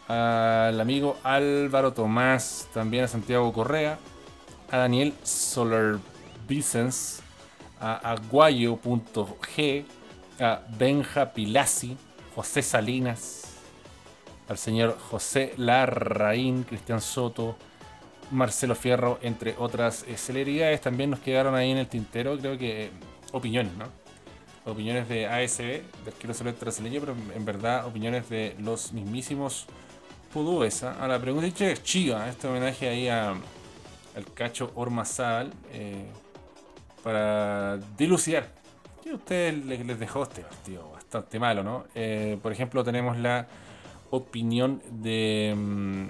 [0.07, 3.99] al amigo Álvaro Tomás, también a Santiago Correa,
[4.71, 5.99] a Daniel Solar
[7.81, 9.87] a aguayo.g,
[10.41, 11.97] a Benja Pilasi,
[12.37, 13.45] José Salinas,
[14.47, 17.57] al señor José Larraín, Cristian Soto,
[18.31, 20.81] Marcelo Fierro, entre otras eh, celeridades.
[20.81, 22.91] También nos quedaron ahí en el tintero, creo que eh,
[23.33, 23.87] opiniones, ¿no?
[24.71, 29.67] Opiniones de ASB, del Quiero Ser Brasileño, pero en verdad opiniones de los mismísimos
[30.33, 30.83] Pudúes.
[30.83, 30.97] ¿ah?
[31.01, 36.07] A la pregunta es chiva, este homenaje ahí a, al cacho Ormazal eh,
[37.03, 38.49] para dilucidar.
[39.03, 41.85] Que a ustedes les, dejó este partido bastante malo, ¿no?
[41.95, 43.47] Eh, por ejemplo, tenemos la
[44.11, 45.55] opinión de.
[45.57, 46.09] mm,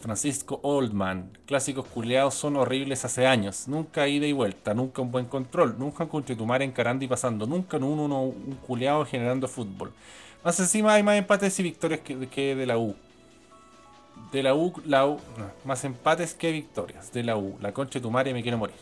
[0.00, 1.30] Francisco Oldman.
[1.46, 3.68] Clásicos culeados son horribles hace años.
[3.68, 7.76] Nunca ida y vuelta, nunca un buen control, nunca un conchetumar encarando y pasando, nunca
[7.76, 9.92] en uno, un culeado generando fútbol.
[10.44, 12.94] Más encima hay más empates y victorias que, de la U.
[14.32, 15.18] De la U, la U,
[15.64, 17.12] más empates que victorias.
[17.12, 18.76] De la U, la concha de tu madre me quiero morir.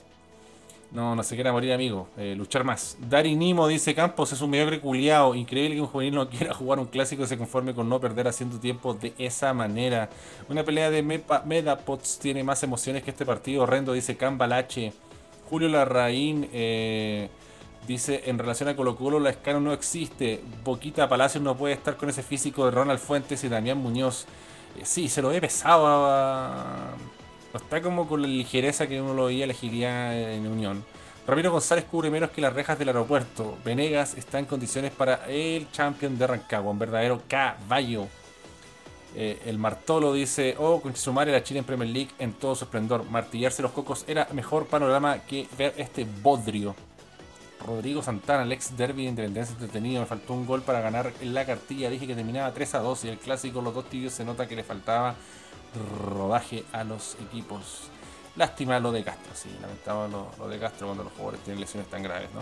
[0.97, 2.09] No, no se quiera morir, amigo.
[2.16, 2.97] Eh, luchar más.
[2.99, 5.34] Dari Nimo dice: Campos es un mediocre culiao.
[5.34, 8.26] Increíble que un juvenil no quiera jugar un clásico y se conforme con no perder
[8.28, 10.09] haciendo tiempo de esa manera.
[10.49, 14.94] Una pelea de Medapots tiene más emociones que este partido horrendo, dice Cambalache.
[15.51, 17.28] Julio Larraín eh,
[17.86, 20.40] dice: En relación a Colo Colo, la escala no existe.
[20.64, 24.24] Boquita Palacios no puede estar con ese físico de Ronald Fuentes y Damián Muñoz.
[24.78, 26.94] Eh, sí, se lo he pesado a.
[27.57, 30.84] Está como con la ligereza que uno lo veía elegiría en Unión.
[31.26, 33.57] Ramiro González cubre menos que las rejas del aeropuerto.
[33.64, 38.07] Venegas está en condiciones para el champion de Rancagua, un verdadero caballo.
[39.16, 42.54] Eh, el Martolo dice, oh, con su madre la Chile en Premier League en todo
[42.54, 43.09] su esplendor.
[43.11, 46.76] Martillarse los cocos era mejor panorama que ver este bodrio.
[47.66, 50.02] Rodrigo Santana, el ex derby de Independencia entretenido.
[50.02, 51.90] Me faltó un gol para ganar la cartilla.
[51.90, 54.54] Dije que terminaba 3 a 2 y el clásico, los dos tibios, se nota que
[54.54, 55.16] le faltaba
[56.00, 57.88] rodaje a los equipos.
[58.36, 62.02] Lástima lo de Castro, sí, lamentable lo, de Castro cuando los jugadores tienen lesiones tan
[62.02, 62.40] graves, ¿no?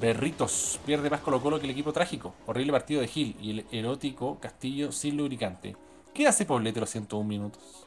[0.00, 2.34] Berritos pierde más Colo Colo que el equipo trágico.
[2.46, 5.76] Horrible partido de Gil y el erótico Castillo sin lubricante.
[6.12, 7.86] ¿Qué hace Poblete los 101 minutos?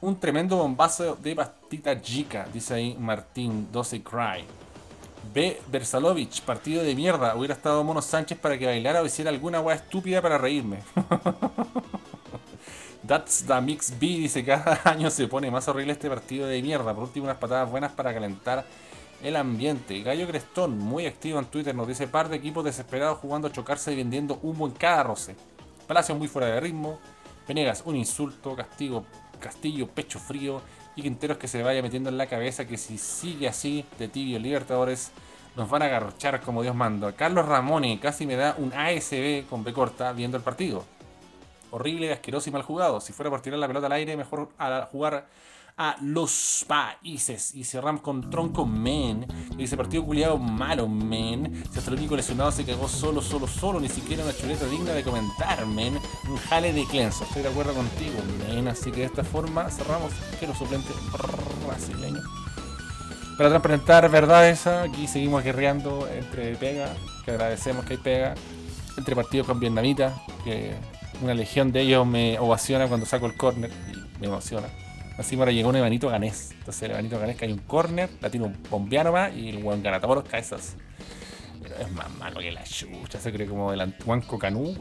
[0.00, 4.44] Un tremendo bombazo de pastita chica, dice ahí Martín 12 Cry.
[5.32, 5.60] B.
[5.68, 7.34] Versalovic, partido de mierda.
[7.34, 10.80] Hubiera estado Mono Sánchez para que bailara o hiciera alguna weá estúpida para reírme.
[13.06, 16.94] That's the Mix B dice cada año se pone más horrible este partido de mierda.
[16.94, 18.64] Por último, unas patadas buenas para calentar
[19.22, 20.02] el ambiente.
[20.02, 23.92] Gallo Crestón, muy activo en Twitter, nos dice par de equipos desesperados jugando a chocarse
[23.92, 25.36] y vendiendo humo en cada roce.
[25.86, 26.98] Palacio muy fuera de ritmo.
[27.46, 28.56] Venegas, un insulto.
[28.56, 29.04] Castigo,
[29.38, 30.62] Castillo, pecho frío.
[30.96, 34.38] Y Quinteros que se vaya metiendo en la cabeza que si sigue así de tibio
[34.38, 35.10] Libertadores
[35.56, 37.12] nos van a agarrochar como Dios manda.
[37.12, 40.93] Carlos Ramone casi me da un ASB con B corta viendo el partido
[41.74, 43.00] horrible, asqueroso y mal jugado.
[43.00, 45.28] Si fuera por tirar la pelota al aire, mejor a jugar
[45.76, 47.54] a los países.
[47.54, 49.26] Y cerramos con Tronco Men.
[49.56, 51.64] Dice partido culiado malo, men.
[51.70, 53.80] Si hasta el único lesionado se cagó solo, solo, solo.
[53.80, 55.98] Ni siquiera una chuleta digna de comentar, men.
[56.28, 57.24] Un jale de clenso.
[57.24, 58.14] Estoy de acuerdo contigo,
[58.46, 58.68] men.
[58.68, 60.94] Así que de esta forma cerramos que los suplentes
[61.66, 62.24] brasileños.
[63.36, 66.94] Para transparentar verdades, aquí seguimos guerreando entre pega,
[67.24, 68.34] que agradecemos que hay pega,
[68.96, 70.14] entre partidos con vietnamitas,
[70.44, 70.76] que
[71.22, 74.68] una legión de ellos me ovaciona cuando saco el córner y me emociona.
[75.18, 76.50] Así ahora llegó un Evanito Ganés.
[76.52, 79.58] Entonces el Evanito Ganés que hay un córner, la tiene un bombeano más y el
[79.62, 80.76] buen gana todos los cabezas.
[81.62, 84.74] Pero es más malo que la chucha, se cree como el Antuanco Canú.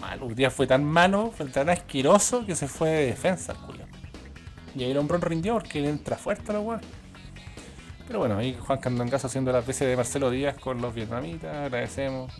[0.00, 0.26] Malo.
[0.26, 3.88] Un día fue tan malo, fue tan asqueroso que se fue de defensa, el culiao.
[4.74, 6.80] Y ahí el hombrón rindió porque entra fuerte a la weá.
[8.06, 12.32] Pero bueno, ahí Juan Candongazo haciendo las veces de Marcelo Díaz con los vietnamitas, agradecemos.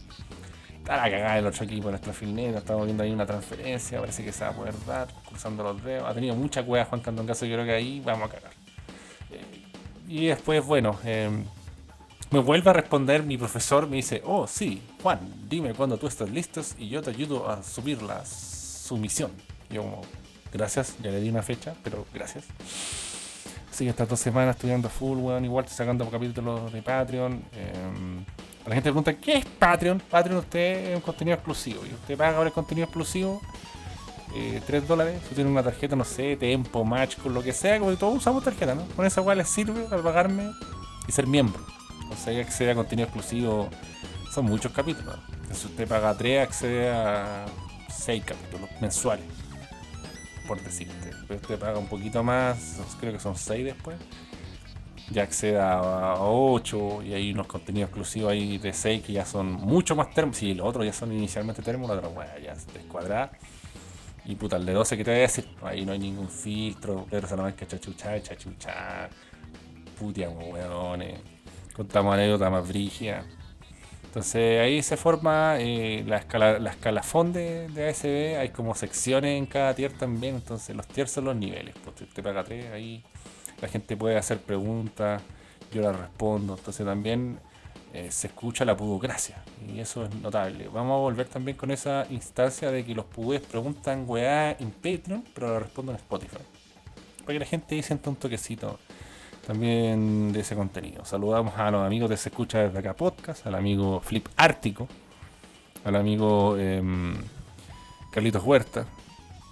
[0.89, 4.33] Está la cagada del otro equipo, nuestra filneta, estamos viendo ahí una transferencia, parece que
[4.33, 6.09] se va a poder dar, cruzando los dedos.
[6.09, 8.53] Ha tenido mucha cueva Juan Candongazo, yo creo que ahí vamos a cagar.
[9.31, 9.65] Eh,
[10.09, 11.29] y después, bueno, eh,
[12.31, 16.31] me vuelve a responder mi profesor, me dice, oh sí, Juan, dime cuando tú estás
[16.31, 19.31] listo y yo te ayudo a subir la sumisión.
[19.69, 20.01] Yo como,
[20.55, 22.47] gracias, ya le di una fecha, pero gracias.
[23.71, 27.43] Así que estas dos semanas estudiando full, weón, igual sacando capítulos de Patreon.
[27.53, 28.25] Eh,
[28.69, 30.01] la gente pregunta, ¿qué es Patreon?
[30.11, 31.87] Patreon usted es un contenido exclusivo.
[31.87, 33.41] Y usted paga ahora el contenido exclusivo,
[34.35, 35.23] eh, 3 dólares.
[35.23, 38.45] Usted tiene una tarjeta, no sé, Tempo, Match, con lo que sea, como todos usamos
[38.45, 38.87] tarjeta, ¿no?
[38.95, 40.53] Con esa weá les sirve para pagarme
[41.07, 41.65] y ser miembro.
[42.11, 43.71] O sea, accede a contenido exclusivo.
[44.33, 45.17] Son muchos capítulos.
[45.53, 47.47] Si usted paga 3, accede a
[47.89, 49.25] 6 capítulos mensuales.
[50.47, 51.11] Por decirte.
[51.27, 53.97] Pero usted paga un poquito más, creo que son 6 después
[55.11, 59.53] ya accede a 8 y hay unos contenidos exclusivos ahí de 6 que ya son
[59.53, 60.37] mucho más termos.
[60.37, 63.31] Si los otros ya son inicialmente termos, la otra weá ya se descuadra.
[64.27, 67.07] Y puta, el de 12 que te voy a decir, ahí no hay ningún filtro,
[67.09, 69.09] Pedro Salamanca chachucha, chachucha,
[69.99, 71.19] putia weones,
[71.75, 73.25] contamos anécdotas más brígidas.
[74.05, 79.39] Entonces ahí se forma eh, la, escala, la escalafón de, de, ASB, hay como secciones
[79.39, 82.73] en cada tier también, entonces los tiers son los niveles, pues te, te paga 3
[82.73, 83.05] ahí
[83.61, 85.23] la gente puede hacer preguntas,
[85.73, 87.39] yo las respondo, entonces también
[87.93, 90.69] eh, se escucha la pudocracia y eso es notable.
[90.69, 95.25] Vamos a volver también con esa instancia de que los pudés preguntan weá en Patreon,
[95.35, 96.37] pero lo respondo en Spotify.
[97.21, 98.79] Para que la gente sienta un toquecito
[99.47, 101.05] también de ese contenido.
[101.05, 104.87] Saludamos a los amigos de Se Escucha desde acá podcast, al amigo Flip Ártico,
[105.85, 106.83] al amigo eh,
[108.11, 108.87] Carlitos Huerta,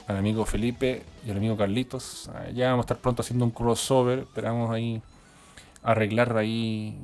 [0.06, 2.30] al amigo Felipe y al amigo Carlitos.
[2.34, 4.20] Ah, ya vamos a estar pronto haciendo un crossover.
[4.20, 5.02] Esperamos ahí
[5.82, 6.98] arreglar ahí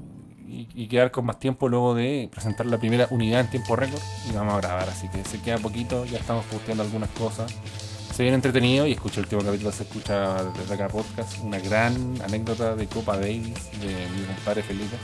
[0.46, 4.00] y, quedar con más tiempo luego de presentar la primera unidad en tiempo récord.
[4.28, 6.04] Y vamos a grabar, así que se queda poquito.
[6.04, 7.52] Ya estamos posteando algunas cosas.
[8.14, 11.38] Se viene entretenido y escucha el último capítulo, se escucha desde acá podcast.
[11.42, 14.96] Una gran anécdota de Copa Davis de mi compadre Felipe.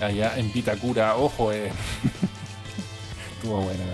[0.00, 1.70] Allá en Vitacura, ojo, eh.
[3.36, 3.84] Estuvo buena,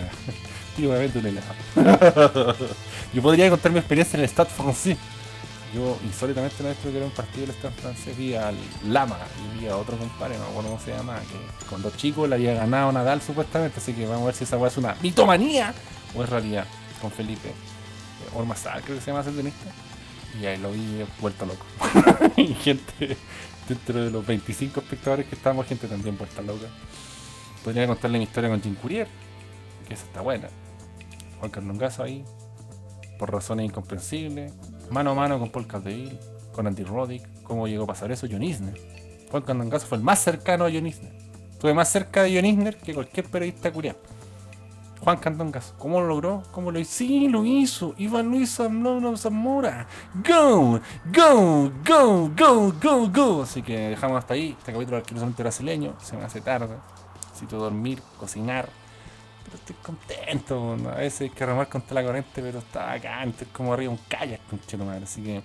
[0.87, 2.57] un helado.
[3.13, 4.97] yo podría contar mi experiencia en el Stade francés.
[5.75, 8.57] Yo, insólitamente, una vez tuve que ver un partido del Stade francés, vi al
[8.87, 9.19] Lama
[9.57, 12.29] y vi a otro compadre, no me acuerdo cómo se llama, que con dos chicos
[12.29, 14.97] le había ganado Nadal supuestamente, así que vamos a ver si esa weá es una
[15.03, 15.75] mitomanía
[16.15, 16.65] o es realidad
[17.01, 17.49] con Felipe.
[17.49, 19.71] Eh, Ormazal, creo que se llama ese tenista.
[20.41, 21.65] Y ahí lo vi vuelto loco.
[22.37, 23.17] y gente,
[23.69, 26.67] dentro de los 25 espectadores que estábamos, gente también vuelta loca.
[27.65, 29.09] Podría contarle mi historia con Jim Courier,
[29.87, 30.49] que esa está buena.
[31.39, 32.25] Juan Carlos ahí,
[33.19, 34.53] por razones incomprensibles,
[34.91, 36.19] mano a mano con Paul Caldeville,
[36.53, 38.75] con Andy Roddick, cómo llegó a pasar eso, John Isner.
[39.31, 41.13] Juan Carlos fue el más cercano a John Isner.
[41.53, 43.99] Estuve más cerca de John Isner que cualquier periodista curiado.
[45.01, 46.43] Juan Candongas, ¿cómo lo logró?
[46.51, 46.91] ¿Cómo lo hizo?
[46.91, 47.95] Sí, lo hizo.
[47.99, 49.87] Iván Luis Zamora.
[50.27, 50.81] Go,
[51.15, 53.43] go, go, go, go, go.
[53.43, 54.57] Así que dejamos hasta ahí.
[54.59, 55.95] Este capítulo arquitectónico brasileño.
[56.01, 56.77] Se me hace tarde.
[57.29, 58.69] Necesito dormir, cocinar
[59.57, 60.77] estoy contento.
[60.91, 63.31] A veces hay que remar contra la corriente, pero está bacán.
[63.31, 64.41] Estoy como arriba un kayak,
[64.79, 65.05] madre.
[65.05, 65.43] Así que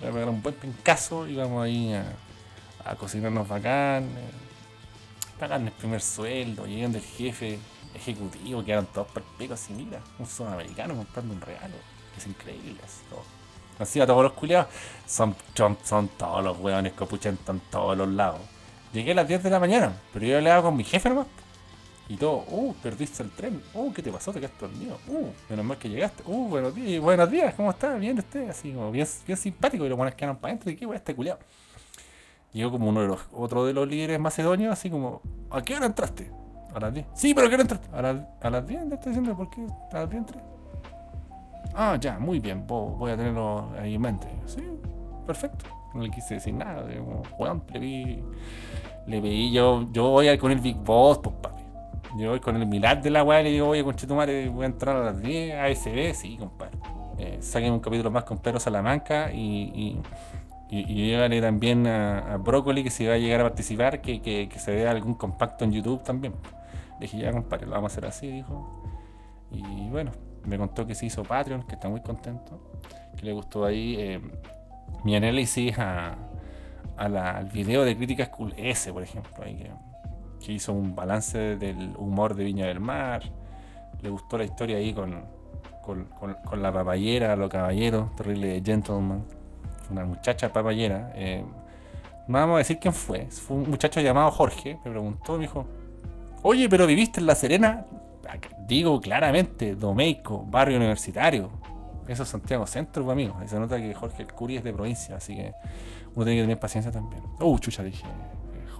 [0.00, 4.04] voy a pegar un buen pencazo y vamos ahí a, cocinarnos bacán.
[4.04, 4.30] Eh,
[5.38, 7.58] pagarme el primer sueldo, llegando el jefe
[7.94, 11.74] ejecutivo, quedaron todos perpecos así, mira, un sudamericano comprando un regalo.
[12.16, 12.80] Es increíble.
[13.78, 14.68] Así, a todos los culiados
[15.06, 18.40] son, son, todos los hueones que en todos los lados.
[18.92, 21.26] Llegué a las 10 de la mañana, pero yo hablaba con mi jefe nomás.
[22.16, 24.32] Todo, uh, perdiste el tren, uh, ¿qué te pasó?
[24.32, 27.98] Te quedaste dormido, uh, menos mal que llegaste, uh, buenos días, buenos días, ¿cómo estás?
[27.98, 30.98] Bien usted, así como bien, simpático, y los buenos quedaron para adentro, y qué weá
[30.98, 31.38] este culiado.
[32.52, 35.86] Llegó como uno de los, otro de los líderes macedonios, así como, ¿a qué hora
[35.86, 36.30] entraste?
[36.74, 37.06] A las 10.
[37.14, 37.88] Sí, pero ¿a qué hora entraste?
[37.92, 39.66] A, la, a las 10, le estoy diciendo, ¿por qué?
[39.92, 40.40] A las 10 entré.
[41.74, 44.28] Ah, ya, muy bien, voy a tenerlo ahí en mente.
[44.46, 44.62] Sí,
[45.26, 45.64] perfecto.
[45.94, 48.22] No le quise decir nada, como, weón, le vi,
[49.06, 51.61] le vi, yo, yo voy con el Big Boss, pues papi
[52.16, 54.66] yo voy con el milar de la weá y le digo, oye, conchetumare, voy a
[54.66, 56.76] entrar a las 10, ASB, sí, compadre.
[57.18, 60.00] Eh, saquen un capítulo más con Pedro Salamanca y,
[60.70, 64.48] y, y, también a, a, Brócoli que si va a llegar a participar, que, que,
[64.58, 66.34] se vea algún compacto en YouTube también.
[66.98, 68.82] Le dije, ya compadre, lo vamos a hacer así, dijo.
[69.50, 70.10] Y bueno,
[70.44, 72.72] me contó que se hizo Patreon, que está muy contento,
[73.16, 74.20] que le gustó ahí eh,
[75.04, 76.16] mi análisis a,
[76.96, 79.44] al video de críticas Cool S, por ejemplo.
[79.44, 79.70] Ahí
[80.44, 83.22] que hizo un balance del humor de Viña del Mar.
[84.00, 85.24] Le gustó la historia ahí con,
[85.82, 89.24] con, con- con la papayera, los caballeros, terrible gentleman.
[89.90, 91.12] Una muchacha papayera.
[91.14, 91.44] eh,
[92.26, 93.26] vamos a decir quién fue.
[93.26, 94.78] Fue un muchacho llamado Jorge.
[94.84, 95.66] Me preguntó, me dijo:
[96.42, 97.84] Oye, pero viviste en La Serena.
[98.66, 101.50] Digo claramente, Domeico, barrio universitario.
[102.08, 103.36] Eso es Santiago Centro, pues, amigo.
[103.44, 105.52] Y se nota que Jorge el Curi es de provincia, así que
[106.14, 107.22] uno tiene que tener paciencia también.
[107.40, 108.04] Uh, chucha, dije.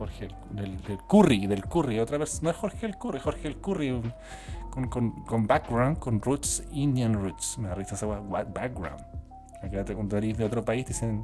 [0.02, 2.42] Jorge el- del, del Curry, del Curry, otra vez.
[2.42, 4.12] No es Jorge el Curry, Jorge el Curry un-
[4.70, 7.58] con, con, con background, con roots, Indian roots.
[7.58, 9.00] Me da risa esa background.
[9.62, 11.22] Acá te cuando de otro país dicen.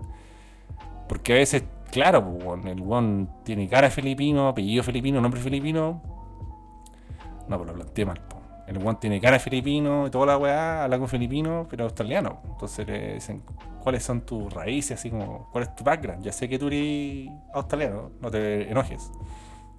[1.08, 6.00] Porque a veces, claro, el one tiene cara filipino, apellido filipino, nombre filipino.
[7.48, 8.20] No, pues lo planteé mal.
[8.68, 12.40] El one tiene cara filipino y toda la weá, habla con filipino, pero australiano.
[12.50, 13.42] Entonces le dicen,
[13.82, 14.98] ¿cuáles son tus raíces?
[14.98, 16.22] Así como, ¿cuál es tu background?
[16.22, 19.10] Ya sé que tú eres australiano, no te enojes.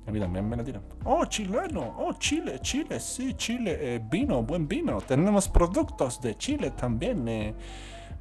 [0.07, 0.81] A mí también me la tiran.
[1.05, 4.99] Oh, chileno, oh, Chile, Chile, sí, Chile, eh, vino, buen vino.
[5.01, 7.27] Tenemos productos de Chile también.
[7.27, 7.53] eh.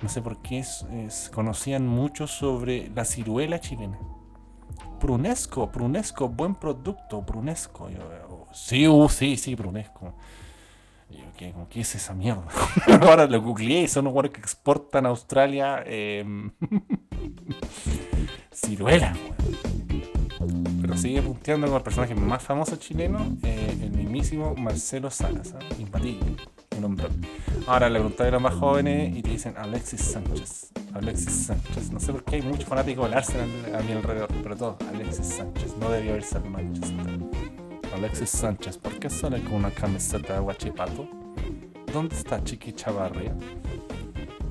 [0.02, 3.98] No sé por qué es- conocían mucho sobre la ciruela chilena.
[5.00, 7.88] Prunesco, Prunesco, buen producto, Prunesco.
[7.88, 10.12] Yo, sí, uh, sí, sí, Prunesco.
[11.11, 12.44] Y yo, ¿qué, como, ¿qué es esa mierda?
[13.00, 16.50] Ahora lo googleé y son unos que exportan a Australia em,
[18.52, 19.14] ciruela.
[20.80, 25.59] Pero sigue punteando con el personaje más famoso chileno, eh, el mismísimo Marcelo Salas, ¿ah?
[25.78, 26.36] imbatible,
[26.76, 27.09] un hombre.
[27.66, 30.70] Ahora le pregunté a los más jóvenes y te dicen Alexis Sánchez.
[30.94, 31.90] Alexis Sánchez.
[31.90, 35.26] No sé por qué hay muchos fanáticos del Arsenal a mi alrededor, pero todos Alexis
[35.26, 35.76] Sánchez.
[35.78, 37.47] No debió haber el Manchester.
[37.99, 41.09] Alexis Sánchez, ¿por qué sale con una camiseta de guachipato?
[41.92, 43.34] ¿Dónde está Chiqui Chavarria?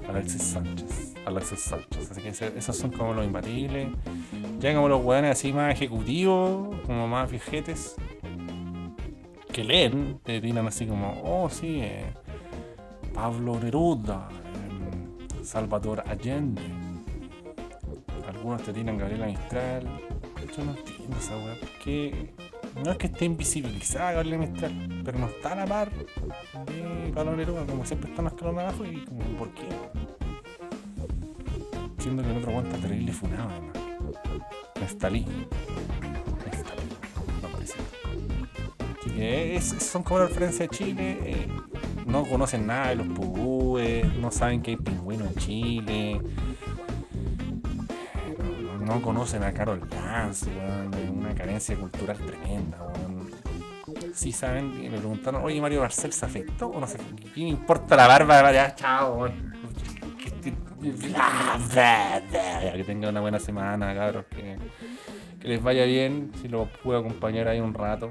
[0.10, 1.14] Alexis Sánchez.
[1.26, 2.12] Alexis Sánchez.
[2.12, 3.88] Así que esos son como los imbatibles.
[4.60, 7.96] Ya como los weones así más ejecutivos, como más viejetes,
[9.54, 12.04] que leen, te tiran así como, oh sí, eh,
[13.14, 16.64] Pablo Neruda, em, Salvador Allende.
[18.28, 19.84] Algunos te tiran Gabriela Mistral.
[20.58, 22.34] Yo no entiendo esa weá, porque
[22.84, 27.66] no es que esté invisibilizada Gabriela Mistral, pero no está a la par de Pablo
[27.68, 29.68] como siempre está más escalón abajo y como, ¿por qué?
[32.00, 33.74] Siendo que el otro aguanta terrible funado además.
[34.80, 35.26] Nestalí.
[36.46, 36.82] Nestalí.
[39.00, 41.18] Así que es- son como la referencia de Chile.
[41.24, 41.48] eh,
[42.06, 46.22] no conocen nada de los pugúes, no saben que hay pingüinos en Chile.
[48.88, 53.32] No, no conocen a Carol Dance, weón, es una carencia cultural tremenda, weón.
[54.14, 56.98] Sí saben, y me preguntaron, oye Mario Barcel se afectó o no sé,
[57.34, 58.52] ¿qué me importa la barba?
[58.52, 59.54] Ya, chao, weón.
[60.80, 62.22] Bla.
[62.76, 64.58] que tengan una buena semana, cabros, que,
[65.42, 68.10] les vaya bien, si los puedo acompañar ahí un rato,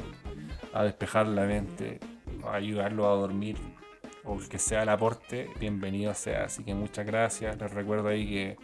[0.73, 2.01] a despejar la mente,
[2.45, 3.57] a ayudarlos a dormir,
[4.27, 6.45] o que sea el aporte, bienvenido sea.
[6.45, 8.57] Así que muchas gracias, les recuerdo ahí que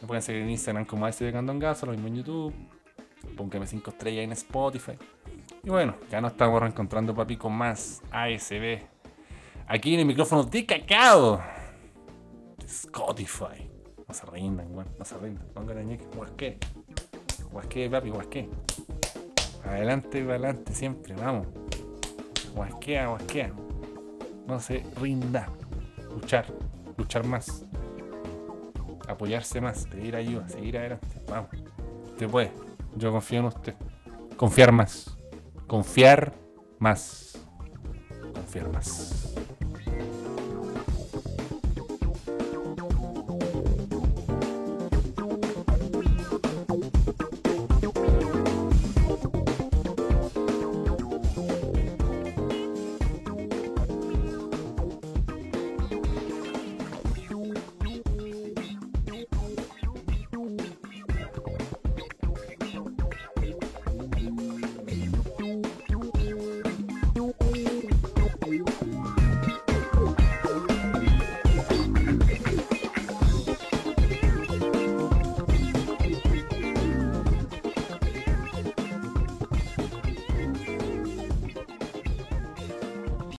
[0.00, 2.54] me pueden seguir en Instagram como ASB Candongazo, lo mismo en YouTube,
[3.36, 4.92] póngame 5 estrellas en Spotify.
[5.62, 8.80] Y bueno, ya nos estamos reencontrando, papi, con más ASB.
[9.68, 11.40] Aquí en el micrófono de cacao.
[12.58, 13.70] de Spotify.
[14.08, 14.88] No se rindan, weón.
[14.98, 15.46] No se rindan.
[15.54, 16.04] Pónganle ñeque.
[16.16, 16.58] Huasque.
[17.52, 18.48] Huasque, papi, huasque.
[19.64, 21.14] Adelante, adelante, siempre.
[21.14, 21.46] Vamos.
[22.54, 23.52] Huasquea, huasquea.
[24.46, 25.48] No se rinda.
[26.10, 26.46] Luchar.
[26.96, 27.64] Luchar más.
[29.08, 29.86] Apoyarse más.
[29.86, 30.48] Pedir ayuda.
[30.48, 31.20] Seguir adelante.
[31.28, 31.50] Vamos.
[32.12, 32.52] Usted puede.
[32.96, 33.74] Yo confío en usted.
[34.36, 35.16] Confiar más.
[35.66, 36.32] Confiar
[36.78, 37.38] más.
[38.34, 39.34] Confiar más.